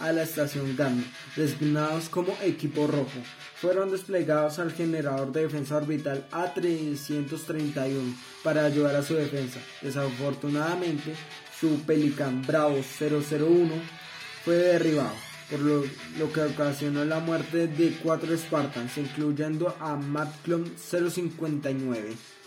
a 0.00 0.12
la 0.12 0.22
estación 0.22 0.76
Gamma, 0.76 1.02
designados 1.36 2.08
como 2.08 2.36
equipo 2.42 2.86
rojo. 2.86 3.20
Fueron 3.60 3.90
desplegados 3.90 4.58
al 4.58 4.72
generador 4.72 5.32
de 5.32 5.42
defensa 5.42 5.76
orbital 5.76 6.26
A331 6.30 8.14
para 8.42 8.64
ayudar 8.64 8.96
a 8.96 9.02
su 9.02 9.14
defensa. 9.14 9.60
Desafortunadamente, 9.82 11.14
su 11.58 11.80
Pelican 11.82 12.46
Bravo 12.46 12.76
001 12.76 13.74
fue 14.44 14.54
derribado, 14.54 15.14
por 15.50 15.60
lo, 15.60 16.32
que 16.32 16.42
ocasionó 16.42 17.04
la 17.04 17.18
muerte 17.18 17.66
de 17.66 17.98
cuatro 18.02 18.36
Spartans, 18.36 18.96
incluyendo 18.98 19.76
a 19.80 19.96
Matclum 19.96 20.64
059 20.76 22.37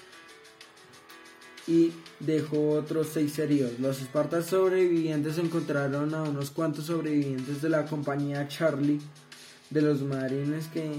y 1.68 1.92
dejó 2.20 2.72
otros 2.72 3.10
seis 3.14 3.38
heridos. 3.40 3.80
Los 3.80 4.02
espartas 4.02 4.48
sobrevivientes 4.48 5.38
encontraron 5.38 6.14
a 6.14 6.24
unos 6.24 6.52
cuantos 6.52 6.86
sobrevivientes 6.86 7.62
de 7.62 7.70
la 7.70 7.86
compañía 7.86 8.48
Charlie 8.48 9.00
de 9.70 9.82
los 9.82 10.02
marines 10.02 10.68
que 10.68 10.92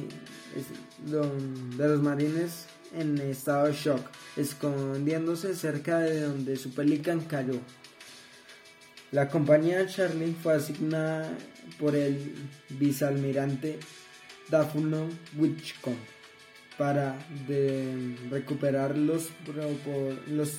de 1.04 1.88
los 1.88 2.02
marines 2.02 2.66
en 2.94 3.18
estado 3.18 3.66
de 3.66 3.72
shock, 3.72 4.00
escondiéndose 4.36 5.54
cerca 5.54 6.00
de 6.00 6.22
donde 6.22 6.56
su 6.56 6.74
pelican 6.74 7.20
cayó. 7.20 7.58
La 9.10 9.28
compañía 9.28 9.86
Charlie 9.86 10.34
fue 10.42 10.54
asignada 10.54 11.36
por 11.78 11.94
el 11.96 12.34
vicealmirante 12.70 13.78
Daphne 14.50 15.08
Witchcomb 15.36 16.11
para 16.78 17.16
recuperar 18.30 18.96
los, 18.96 19.28
los 20.28 20.58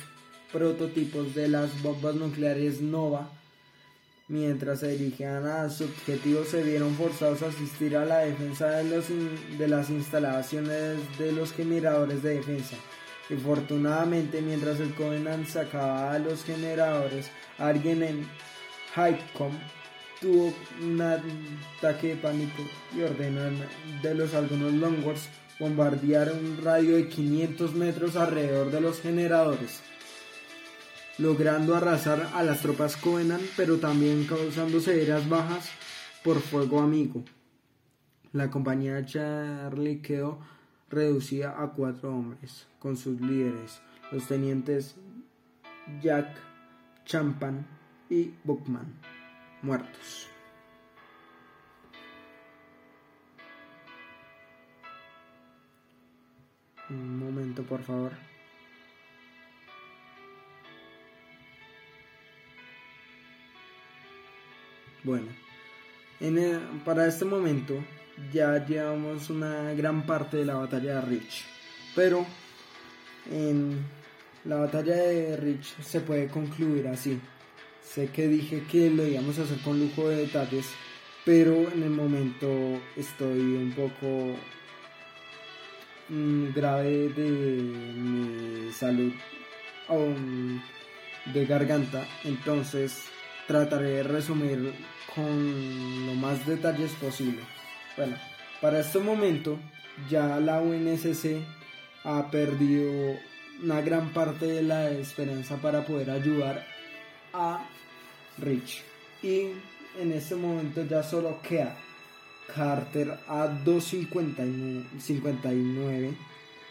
prototipos 0.52 1.34
de 1.34 1.48
las 1.48 1.82
bombas 1.82 2.14
nucleares 2.14 2.80
Nova. 2.80 3.30
Mientras 4.26 4.80
se 4.80 4.88
dirigían 4.96 5.46
a 5.46 5.68
su 5.68 5.84
objetivo 5.84 6.44
se 6.44 6.62
vieron 6.62 6.94
forzados 6.94 7.42
a 7.42 7.48
asistir 7.48 7.94
a 7.94 8.06
la 8.06 8.20
defensa 8.20 8.70
de, 8.70 8.84
los 8.84 9.04
de 9.58 9.68
las 9.68 9.90
instalaciones 9.90 10.96
de 11.18 11.32
los 11.32 11.52
generadores 11.52 12.22
de 12.22 12.36
defensa. 12.36 12.76
Y 13.28 13.34
fortunadamente 13.34 14.40
mientras 14.40 14.80
el 14.80 14.94
Covenant 14.94 15.46
sacaba 15.46 16.12
a 16.12 16.18
los 16.18 16.42
generadores, 16.44 17.30
alguien 17.58 18.02
en 18.02 18.26
Hypecom 18.96 19.52
tuvo 20.20 20.54
un 20.82 21.00
ataque 21.02 22.08
de 22.08 22.16
pánico 22.16 22.62
y 22.96 23.02
ordenó 23.02 23.42
de 24.02 24.14
los 24.14 24.32
algunos 24.32 24.72
Longwords 24.72 25.28
bombardear 25.58 26.32
un 26.32 26.58
radio 26.62 26.96
de 26.96 27.08
500 27.08 27.74
metros 27.74 28.16
alrededor 28.16 28.70
de 28.70 28.80
los 28.80 29.00
generadores, 29.00 29.80
logrando 31.18 31.74
arrasar 31.74 32.28
a 32.34 32.42
las 32.42 32.60
tropas 32.60 32.96
Covenant, 32.96 33.44
pero 33.56 33.78
también 33.78 34.26
causando 34.26 34.80
severas 34.80 35.28
bajas 35.28 35.70
por 36.22 36.40
fuego 36.40 36.80
amigo. 36.80 37.24
La 38.32 38.50
compañía 38.50 39.04
Charlie 39.04 40.00
quedó 40.00 40.40
reducida 40.90 41.62
a 41.62 41.68
cuatro 41.72 42.10
hombres, 42.10 42.66
con 42.78 42.96
sus 42.96 43.20
líderes, 43.20 43.80
los 44.10 44.26
tenientes 44.26 44.96
Jack, 46.00 46.36
Champan 47.04 47.66
y 48.08 48.34
Buckman, 48.44 48.92
muertos. 49.62 50.33
Un 56.94 57.18
momento, 57.18 57.62
por 57.64 57.82
favor. 57.82 58.12
Bueno, 65.02 65.26
para 66.84 67.06
este 67.06 67.24
momento 67.24 67.74
ya 68.32 68.64
llevamos 68.64 69.28
una 69.28 69.74
gran 69.74 70.06
parte 70.06 70.36
de 70.38 70.44
la 70.44 70.54
batalla 70.54 70.94
de 70.94 71.00
Rich. 71.02 71.44
Pero 71.94 72.24
en 73.30 73.84
la 74.44 74.56
batalla 74.56 74.94
de 74.94 75.36
Rich 75.36 75.76
se 75.82 76.00
puede 76.00 76.28
concluir 76.28 76.86
así. 76.88 77.20
Sé 77.82 78.08
que 78.08 78.28
dije 78.28 78.62
que 78.70 78.88
lo 78.90 79.06
íbamos 79.06 79.38
a 79.38 79.42
hacer 79.42 79.58
con 79.58 79.78
lujo 79.78 80.08
de 80.08 80.16
detalles, 80.18 80.66
pero 81.24 81.54
en 81.72 81.82
el 81.82 81.90
momento 81.90 82.48
estoy 82.96 83.40
un 83.40 83.72
poco 83.72 84.36
grave 86.08 87.08
de 87.10 87.30
mi 87.30 88.72
salud 88.72 89.12
de 91.32 91.46
garganta, 91.46 92.06
entonces 92.24 93.04
trataré 93.46 93.90
de 93.90 94.02
resumir 94.02 94.74
con 95.14 96.06
lo 96.06 96.14
más 96.14 96.46
detalles 96.46 96.92
posible. 96.92 97.40
Bueno, 97.96 98.16
para 98.60 98.80
este 98.80 98.98
momento 98.98 99.58
ya 100.08 100.40
la 100.40 100.60
UNSC 100.60 101.42
ha 102.04 102.30
perdido 102.30 103.16
una 103.62 103.80
gran 103.80 104.12
parte 104.12 104.46
de 104.46 104.62
la 104.62 104.90
esperanza 104.90 105.56
para 105.56 105.84
poder 105.84 106.10
ayudar 106.10 106.66
a 107.32 107.66
Rich 108.38 108.82
y 109.22 109.50
en 110.00 110.12
este 110.12 110.34
momento 110.34 110.84
ya 110.84 111.02
solo 111.02 111.40
queda 111.40 111.76
Carter 112.52 113.16
a 113.28 113.46
259, 113.46 116.16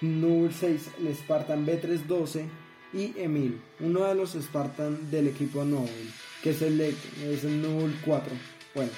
Null 0.01 0.53
6 0.53 0.89
el 0.99 1.15
Spartan 1.15 1.65
B312 1.65 2.45
y 2.93 3.13
Emil, 3.17 3.61
uno 3.80 4.03
de 4.05 4.15
los 4.15 4.34
Spartan 4.34 5.09
del 5.09 5.30
equipo 5.30 5.63
Nobel, 5.65 6.11
que 6.41 6.51
es 6.51 6.61
el, 6.61 6.80
es 6.82 7.43
el 7.43 7.59
Null 7.61 7.99
4. 8.05 8.34
Bueno, 8.76 8.91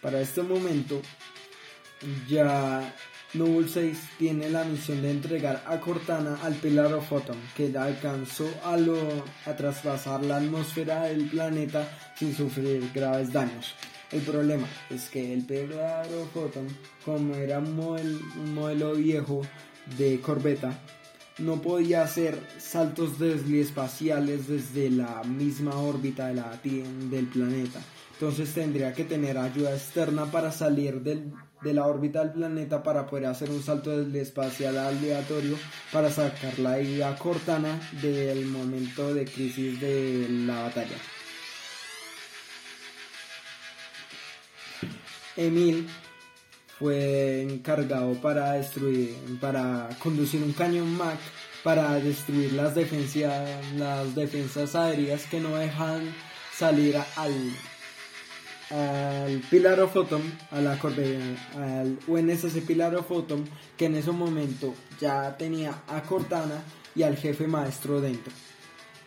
para 0.00 0.20
este 0.20 0.42
momento 0.42 1.02
ya 2.28 2.94
Noble 3.34 3.68
6 3.68 3.98
tiene 4.18 4.48
la 4.48 4.64
misión 4.64 5.02
de 5.02 5.10
entregar 5.10 5.62
a 5.66 5.78
Cortana 5.80 6.38
al 6.42 6.54
Pilar 6.54 6.94
of 6.94 7.08
Photon, 7.08 7.36
que 7.54 7.76
alcanzó 7.76 8.48
a, 8.64 8.78
a 9.44 9.56
traspasar 9.56 10.24
la 10.24 10.38
atmósfera 10.38 11.02
del 11.02 11.28
planeta 11.28 12.14
sin 12.16 12.34
sufrir 12.34 12.90
graves 12.94 13.30
daños. 13.30 13.74
El 14.10 14.22
problema 14.22 14.66
es 14.88 15.10
que 15.10 15.34
el 15.34 15.44
of 16.14 16.32
Photon, 16.32 16.66
como 17.04 17.34
era 17.34 17.58
un 17.58 18.54
modelo, 18.54 18.94
viejo 18.94 19.42
de 19.98 20.18
corbeta, 20.20 20.78
no 21.38 21.60
podía 21.60 22.02
hacer 22.02 22.38
saltos 22.58 23.20
espaciales 23.20 24.48
desde 24.48 24.90
la 24.90 25.22
misma 25.24 25.76
órbita 25.78 26.28
del 26.30 27.26
planeta. 27.26 27.80
Entonces 28.14 28.52
tendría 28.54 28.94
que 28.94 29.04
tener 29.04 29.36
ayuda 29.36 29.74
externa 29.74 30.24
para 30.26 30.52
salir 30.52 31.02
de 31.02 31.74
la 31.74 31.86
órbita 31.86 32.20
del 32.24 32.32
planeta 32.32 32.82
para 32.82 33.06
poder 33.06 33.26
hacer 33.26 33.50
un 33.50 33.62
salto 33.62 33.90
del 33.90 34.16
espacial 34.16 34.78
aleatorio 34.78 35.56
para 35.92 36.10
sacar 36.10 36.58
la 36.58 36.78
a 37.06 37.14
Cortana 37.16 37.78
del 38.00 38.46
momento 38.46 39.12
de 39.12 39.26
crisis 39.26 39.78
de 39.80 40.26
la 40.46 40.62
batalla. 40.62 40.96
Emil 45.38 45.88
fue 46.78 47.42
encargado 47.42 48.12
para 48.14 48.52
destruir, 48.52 49.14
para 49.40 49.88
conducir 50.00 50.42
un 50.42 50.52
cañón 50.52 50.96
Mac 50.96 51.18
para 51.62 51.94
destruir 52.00 52.52
las 52.52 52.74
defensas, 52.74 53.48
las 53.76 54.14
defensas 54.14 54.74
aéreas 54.74 55.24
que 55.26 55.40
no 55.40 55.56
dejan 55.56 56.14
salir 56.56 56.96
al, 57.16 57.34
al 58.70 59.40
Pilar 59.50 59.80
of 59.80 59.92
Photon, 59.92 60.22
a 60.50 60.60
la 60.60 60.72
al 60.72 61.98
UNSC 62.06 62.64
Pilar 62.66 62.94
of 62.94 63.06
Photon, 63.06 63.44
que 63.76 63.86
en 63.86 63.96
ese 63.96 64.12
momento 64.12 64.74
ya 65.00 65.36
tenía 65.36 65.82
a 65.88 66.02
Cortana 66.02 66.62
y 66.94 67.02
al 67.02 67.16
jefe 67.16 67.46
maestro 67.46 68.00
dentro. 68.00 68.32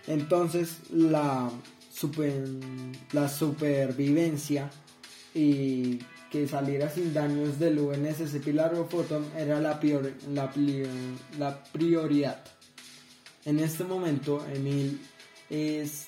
Entonces 0.07 0.77
la, 0.91 1.49
super, 1.91 2.47
la 3.11 3.29
supervivencia 3.29 4.69
y 5.33 5.99
que 6.31 6.47
saliera 6.47 6.89
sin 6.89 7.13
daños 7.13 7.59
del 7.59 7.77
UNSC 7.79 8.41
Pilar 8.41 8.73
Photon 8.89 9.25
era 9.37 9.59
la, 9.59 9.79
la, 10.29 10.51
la 11.37 11.63
prioridad. 11.65 12.41
En 13.43 13.59
este 13.59 13.83
momento 13.83 14.45
Emil 14.53 15.01
es 15.49 16.07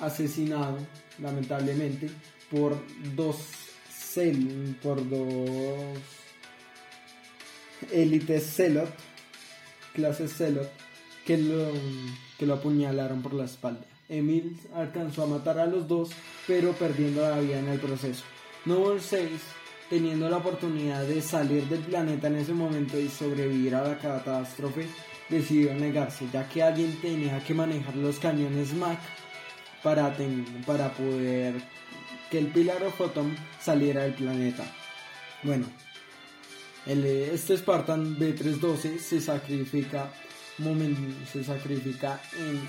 asesinado 0.00 0.76
lamentablemente 1.18 2.10
por 2.50 2.76
dos 3.16 3.36
cel 3.88 4.76
por 4.82 5.08
dos 5.08 5.98
élites 7.90 8.44
celot 8.54 8.90
clases 9.94 10.32
celot 10.36 10.68
que 11.24 11.38
lo, 11.38 11.70
que 12.38 12.46
lo 12.46 12.54
apuñalaron 12.54 13.22
por 13.22 13.32
la 13.32 13.44
espalda. 13.44 13.86
Emil 14.08 14.60
alcanzó 14.74 15.22
a 15.22 15.26
matar 15.26 15.58
a 15.58 15.66
los 15.66 15.88
dos, 15.88 16.10
pero 16.46 16.72
perdiendo 16.72 17.22
la 17.22 17.38
vida 17.38 17.60
en 17.60 17.68
el 17.68 17.78
proceso. 17.78 18.24
Noble 18.64 19.00
6, 19.00 19.28
teniendo 19.90 20.28
la 20.28 20.36
oportunidad 20.36 21.02
de 21.04 21.20
salir 21.20 21.64
del 21.64 21.80
planeta 21.80 22.28
en 22.28 22.36
ese 22.36 22.52
momento 22.52 22.98
y 22.98 23.08
sobrevivir 23.08 23.74
a 23.74 23.82
la 23.82 23.98
catástrofe, 23.98 24.86
decidió 25.28 25.74
negarse, 25.74 26.28
ya 26.32 26.48
que 26.48 26.62
alguien 26.62 27.00
tenía 27.00 27.42
que 27.42 27.54
manejar 27.54 27.96
los 27.96 28.18
cañones 28.18 28.72
Mac 28.74 29.00
para, 29.82 30.16
para 30.64 30.92
poder 30.92 31.54
que 32.30 32.38
el 32.38 32.46
Pilar 32.46 32.82
of 32.84 32.96
Photon 32.96 33.36
saliera 33.60 34.02
del 34.02 34.14
planeta. 34.14 34.64
Bueno, 35.42 35.66
el, 36.86 37.04
este 37.04 37.56
Spartan 37.56 38.16
B312 38.16 38.98
se 38.98 39.20
sacrifica, 39.20 40.10
se 41.32 41.44
sacrifica 41.44 42.20
en 42.38 42.60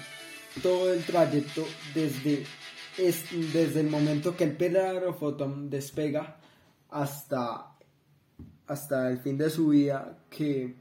todo 0.62 0.92
el 0.92 1.04
trayecto 1.04 1.66
desde, 1.94 2.46
desde 2.98 3.80
el 3.80 3.90
momento 3.90 4.36
que 4.36 4.44
el 4.44 4.56
Pilar 4.56 5.04
of 5.06 5.20
Photon 5.20 5.70
despega 5.70 6.38
hasta, 6.90 7.76
hasta 8.68 9.10
el 9.10 9.18
fin 9.20 9.38
de 9.38 9.50
su 9.50 9.70
vida 9.70 10.20
que 10.30 10.76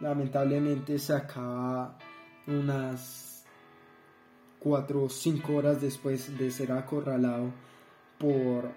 lamentablemente 0.00 0.98
se 0.98 1.12
acaba 1.12 1.98
unas 2.46 3.44
4 4.60 5.02
o 5.02 5.08
5 5.08 5.54
horas 5.54 5.80
después 5.80 6.36
de 6.38 6.50
ser 6.50 6.72
acorralado 6.72 7.52
por 8.18 8.72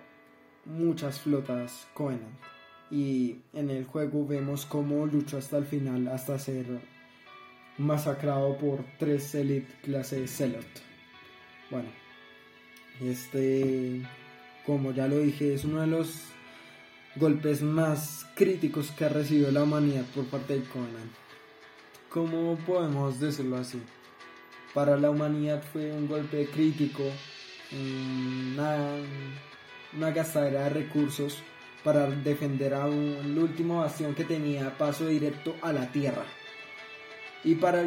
muchas 0.65 1.19
flotas 1.19 1.87
Covenant. 1.93 2.39
Y 2.89 3.41
en 3.53 3.69
el 3.69 3.85
juego 3.85 4.27
vemos 4.27 4.65
cómo 4.65 5.05
luchó 5.05 5.37
hasta 5.37 5.57
el 5.57 5.65
final, 5.65 6.09
hasta 6.09 6.37
ser 6.37 6.65
masacrado 7.77 8.57
por 8.57 8.83
tres 8.99 9.33
Elite 9.33 9.73
clase 9.81 10.27
Celot. 10.27 10.65
Bueno, 11.69 11.89
este, 13.01 14.01
como 14.65 14.91
ya 14.91 15.07
lo 15.07 15.19
dije, 15.19 15.53
es 15.53 15.65
uno 15.65 15.81
de 15.81 15.87
los 15.87 16.25
golpes 17.15 17.61
más 17.61 18.25
críticos 18.35 18.91
que 18.91 19.05
ha 19.05 19.09
recibido 19.09 19.51
la 19.51 19.63
humanidad 19.63 20.05
por 20.15 20.25
parte 20.25 20.59
de 20.59 20.63
Covenant. 20.65 21.11
¿Cómo 22.09 22.57
podemos 22.65 23.19
decirlo 23.19 23.57
así? 23.57 23.81
Para 24.73 24.97
la 24.97 25.09
humanidad 25.09 25.63
fue 25.73 25.91
un 25.91 26.07
golpe 26.07 26.47
crítico 26.47 27.03
una, 27.73 28.95
una 29.95 30.11
gastadera 30.11 30.63
de 30.65 30.69
recursos 30.69 31.41
para 31.83 32.09
defender 32.09 32.73
a 32.73 32.85
un, 32.85 33.17
el 33.23 33.37
último 33.37 33.79
bastión 33.79 34.13
que 34.13 34.23
tenía 34.23 34.77
paso 34.77 35.07
directo 35.07 35.55
a 35.61 35.73
la 35.73 35.91
tierra. 35.91 36.23
Y 37.43 37.55
para, 37.55 37.85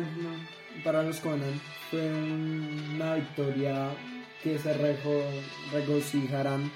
para 0.82 1.02
los 1.02 1.20
Conan 1.20 1.60
fue 1.90 2.10
una 2.10 3.14
victoria 3.14 3.90
que 4.44 4.58
se 4.58 4.74
regocijarán 5.72 6.70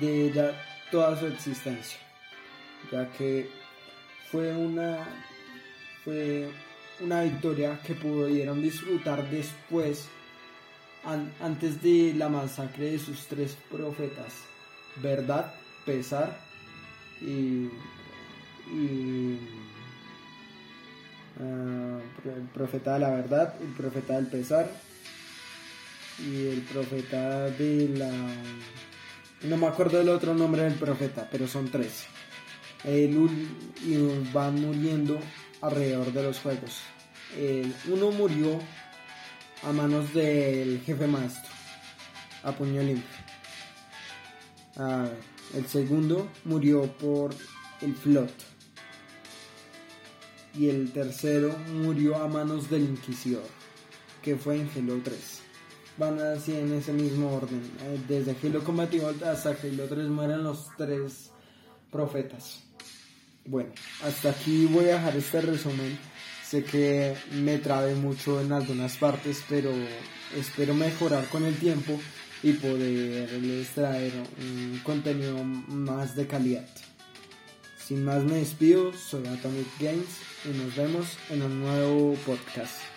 de 0.00 0.28
ella 0.28 0.54
toda 0.90 1.20
su 1.20 1.26
existencia, 1.26 1.98
ya 2.90 3.12
que 3.12 3.46
fue 4.30 4.56
una, 4.56 5.06
fue 6.02 6.48
una 7.00 7.22
victoria 7.22 7.78
que 7.86 7.94
pudieron 7.94 8.62
disfrutar 8.62 9.28
después 9.28 10.08
antes 11.40 11.82
de 11.82 12.14
la 12.16 12.30
masacre 12.30 12.92
de 12.92 12.98
sus 12.98 13.26
tres 13.26 13.54
profetas, 13.70 14.32
verdad, 14.96 15.52
pesar 15.84 16.38
y, 17.20 17.68
ah, 21.38 21.98
el 22.24 22.48
profeta 22.54 22.94
de 22.94 23.00
la 23.00 23.10
verdad, 23.10 23.54
el 23.60 23.72
profeta 23.74 24.14
del 24.14 24.26
pesar 24.28 24.70
y 26.26 26.46
el 26.48 26.60
profeta 26.62 27.50
de 27.50 27.88
la... 27.96 28.10
No 29.42 29.56
me 29.56 29.66
acuerdo 29.66 29.98
del 29.98 30.10
otro 30.10 30.34
nombre 30.34 30.62
del 30.62 30.74
profeta, 30.74 31.28
pero 31.30 31.46
son 31.48 31.70
tres. 31.70 32.04
y 32.84 33.96
van 34.32 34.60
muriendo 34.60 35.18
alrededor 35.60 36.12
de 36.12 36.22
los 36.22 36.38
juegos. 36.38 36.80
uno 37.88 38.10
murió 38.10 38.58
a 39.62 39.72
manos 39.72 40.12
del 40.14 40.80
jefe 40.84 41.06
maestro, 41.06 41.52
a 42.42 42.52
puño 42.52 42.82
limpio. 42.82 43.16
Ah, 44.76 45.08
el 45.54 45.66
segundo 45.66 46.30
murió 46.44 46.86
por 46.96 47.34
el 47.80 47.94
flot. 47.94 48.32
Y 50.54 50.68
el 50.68 50.92
tercero 50.92 51.56
murió 51.72 52.16
a 52.16 52.28
manos 52.28 52.70
del 52.70 52.82
inquisidor, 52.82 53.46
que 54.22 54.36
fue 54.36 54.56
en 54.56 54.70
Halo 54.74 55.00
3. 55.02 55.39
Van 56.00 56.18
así 56.18 56.52
en 56.56 56.72
ese 56.72 56.92
mismo 56.92 57.32
orden. 57.32 57.62
Eh, 57.82 58.00
desde 58.08 58.34
Halo 58.42 58.64
Combativo 58.64 59.12
hasta 59.24 59.50
Halo 59.50 59.84
3 59.88 60.08
mueren 60.08 60.42
los 60.42 60.68
tres 60.76 61.30
profetas. 61.92 62.64
Bueno, 63.44 63.70
hasta 64.02 64.30
aquí 64.30 64.66
voy 64.66 64.86
a 64.86 64.94
dejar 64.94 65.16
este 65.16 65.40
resumen 65.42 65.98
Sé 66.50 66.64
que 66.64 67.14
me 67.30 67.58
trabe 67.58 67.94
mucho 67.94 68.40
en 68.40 68.50
algunas 68.50 68.96
partes, 68.96 69.44
pero 69.48 69.70
espero 70.36 70.74
mejorar 70.74 71.28
con 71.28 71.44
el 71.44 71.56
tiempo 71.56 71.96
y 72.42 72.54
poderles 72.54 73.68
traer 73.68 74.12
un 74.40 74.80
contenido 74.82 75.44
más 75.44 76.16
de 76.16 76.26
calidad. 76.26 76.66
Sin 77.78 78.04
más 78.04 78.24
me 78.24 78.38
despido, 78.38 78.92
soy 78.94 79.28
Atomic 79.28 79.68
Games 79.78 80.08
y 80.44 80.48
nos 80.58 80.74
vemos 80.74 81.16
en 81.30 81.42
un 81.42 81.60
nuevo 81.60 82.14
podcast. 82.26 82.89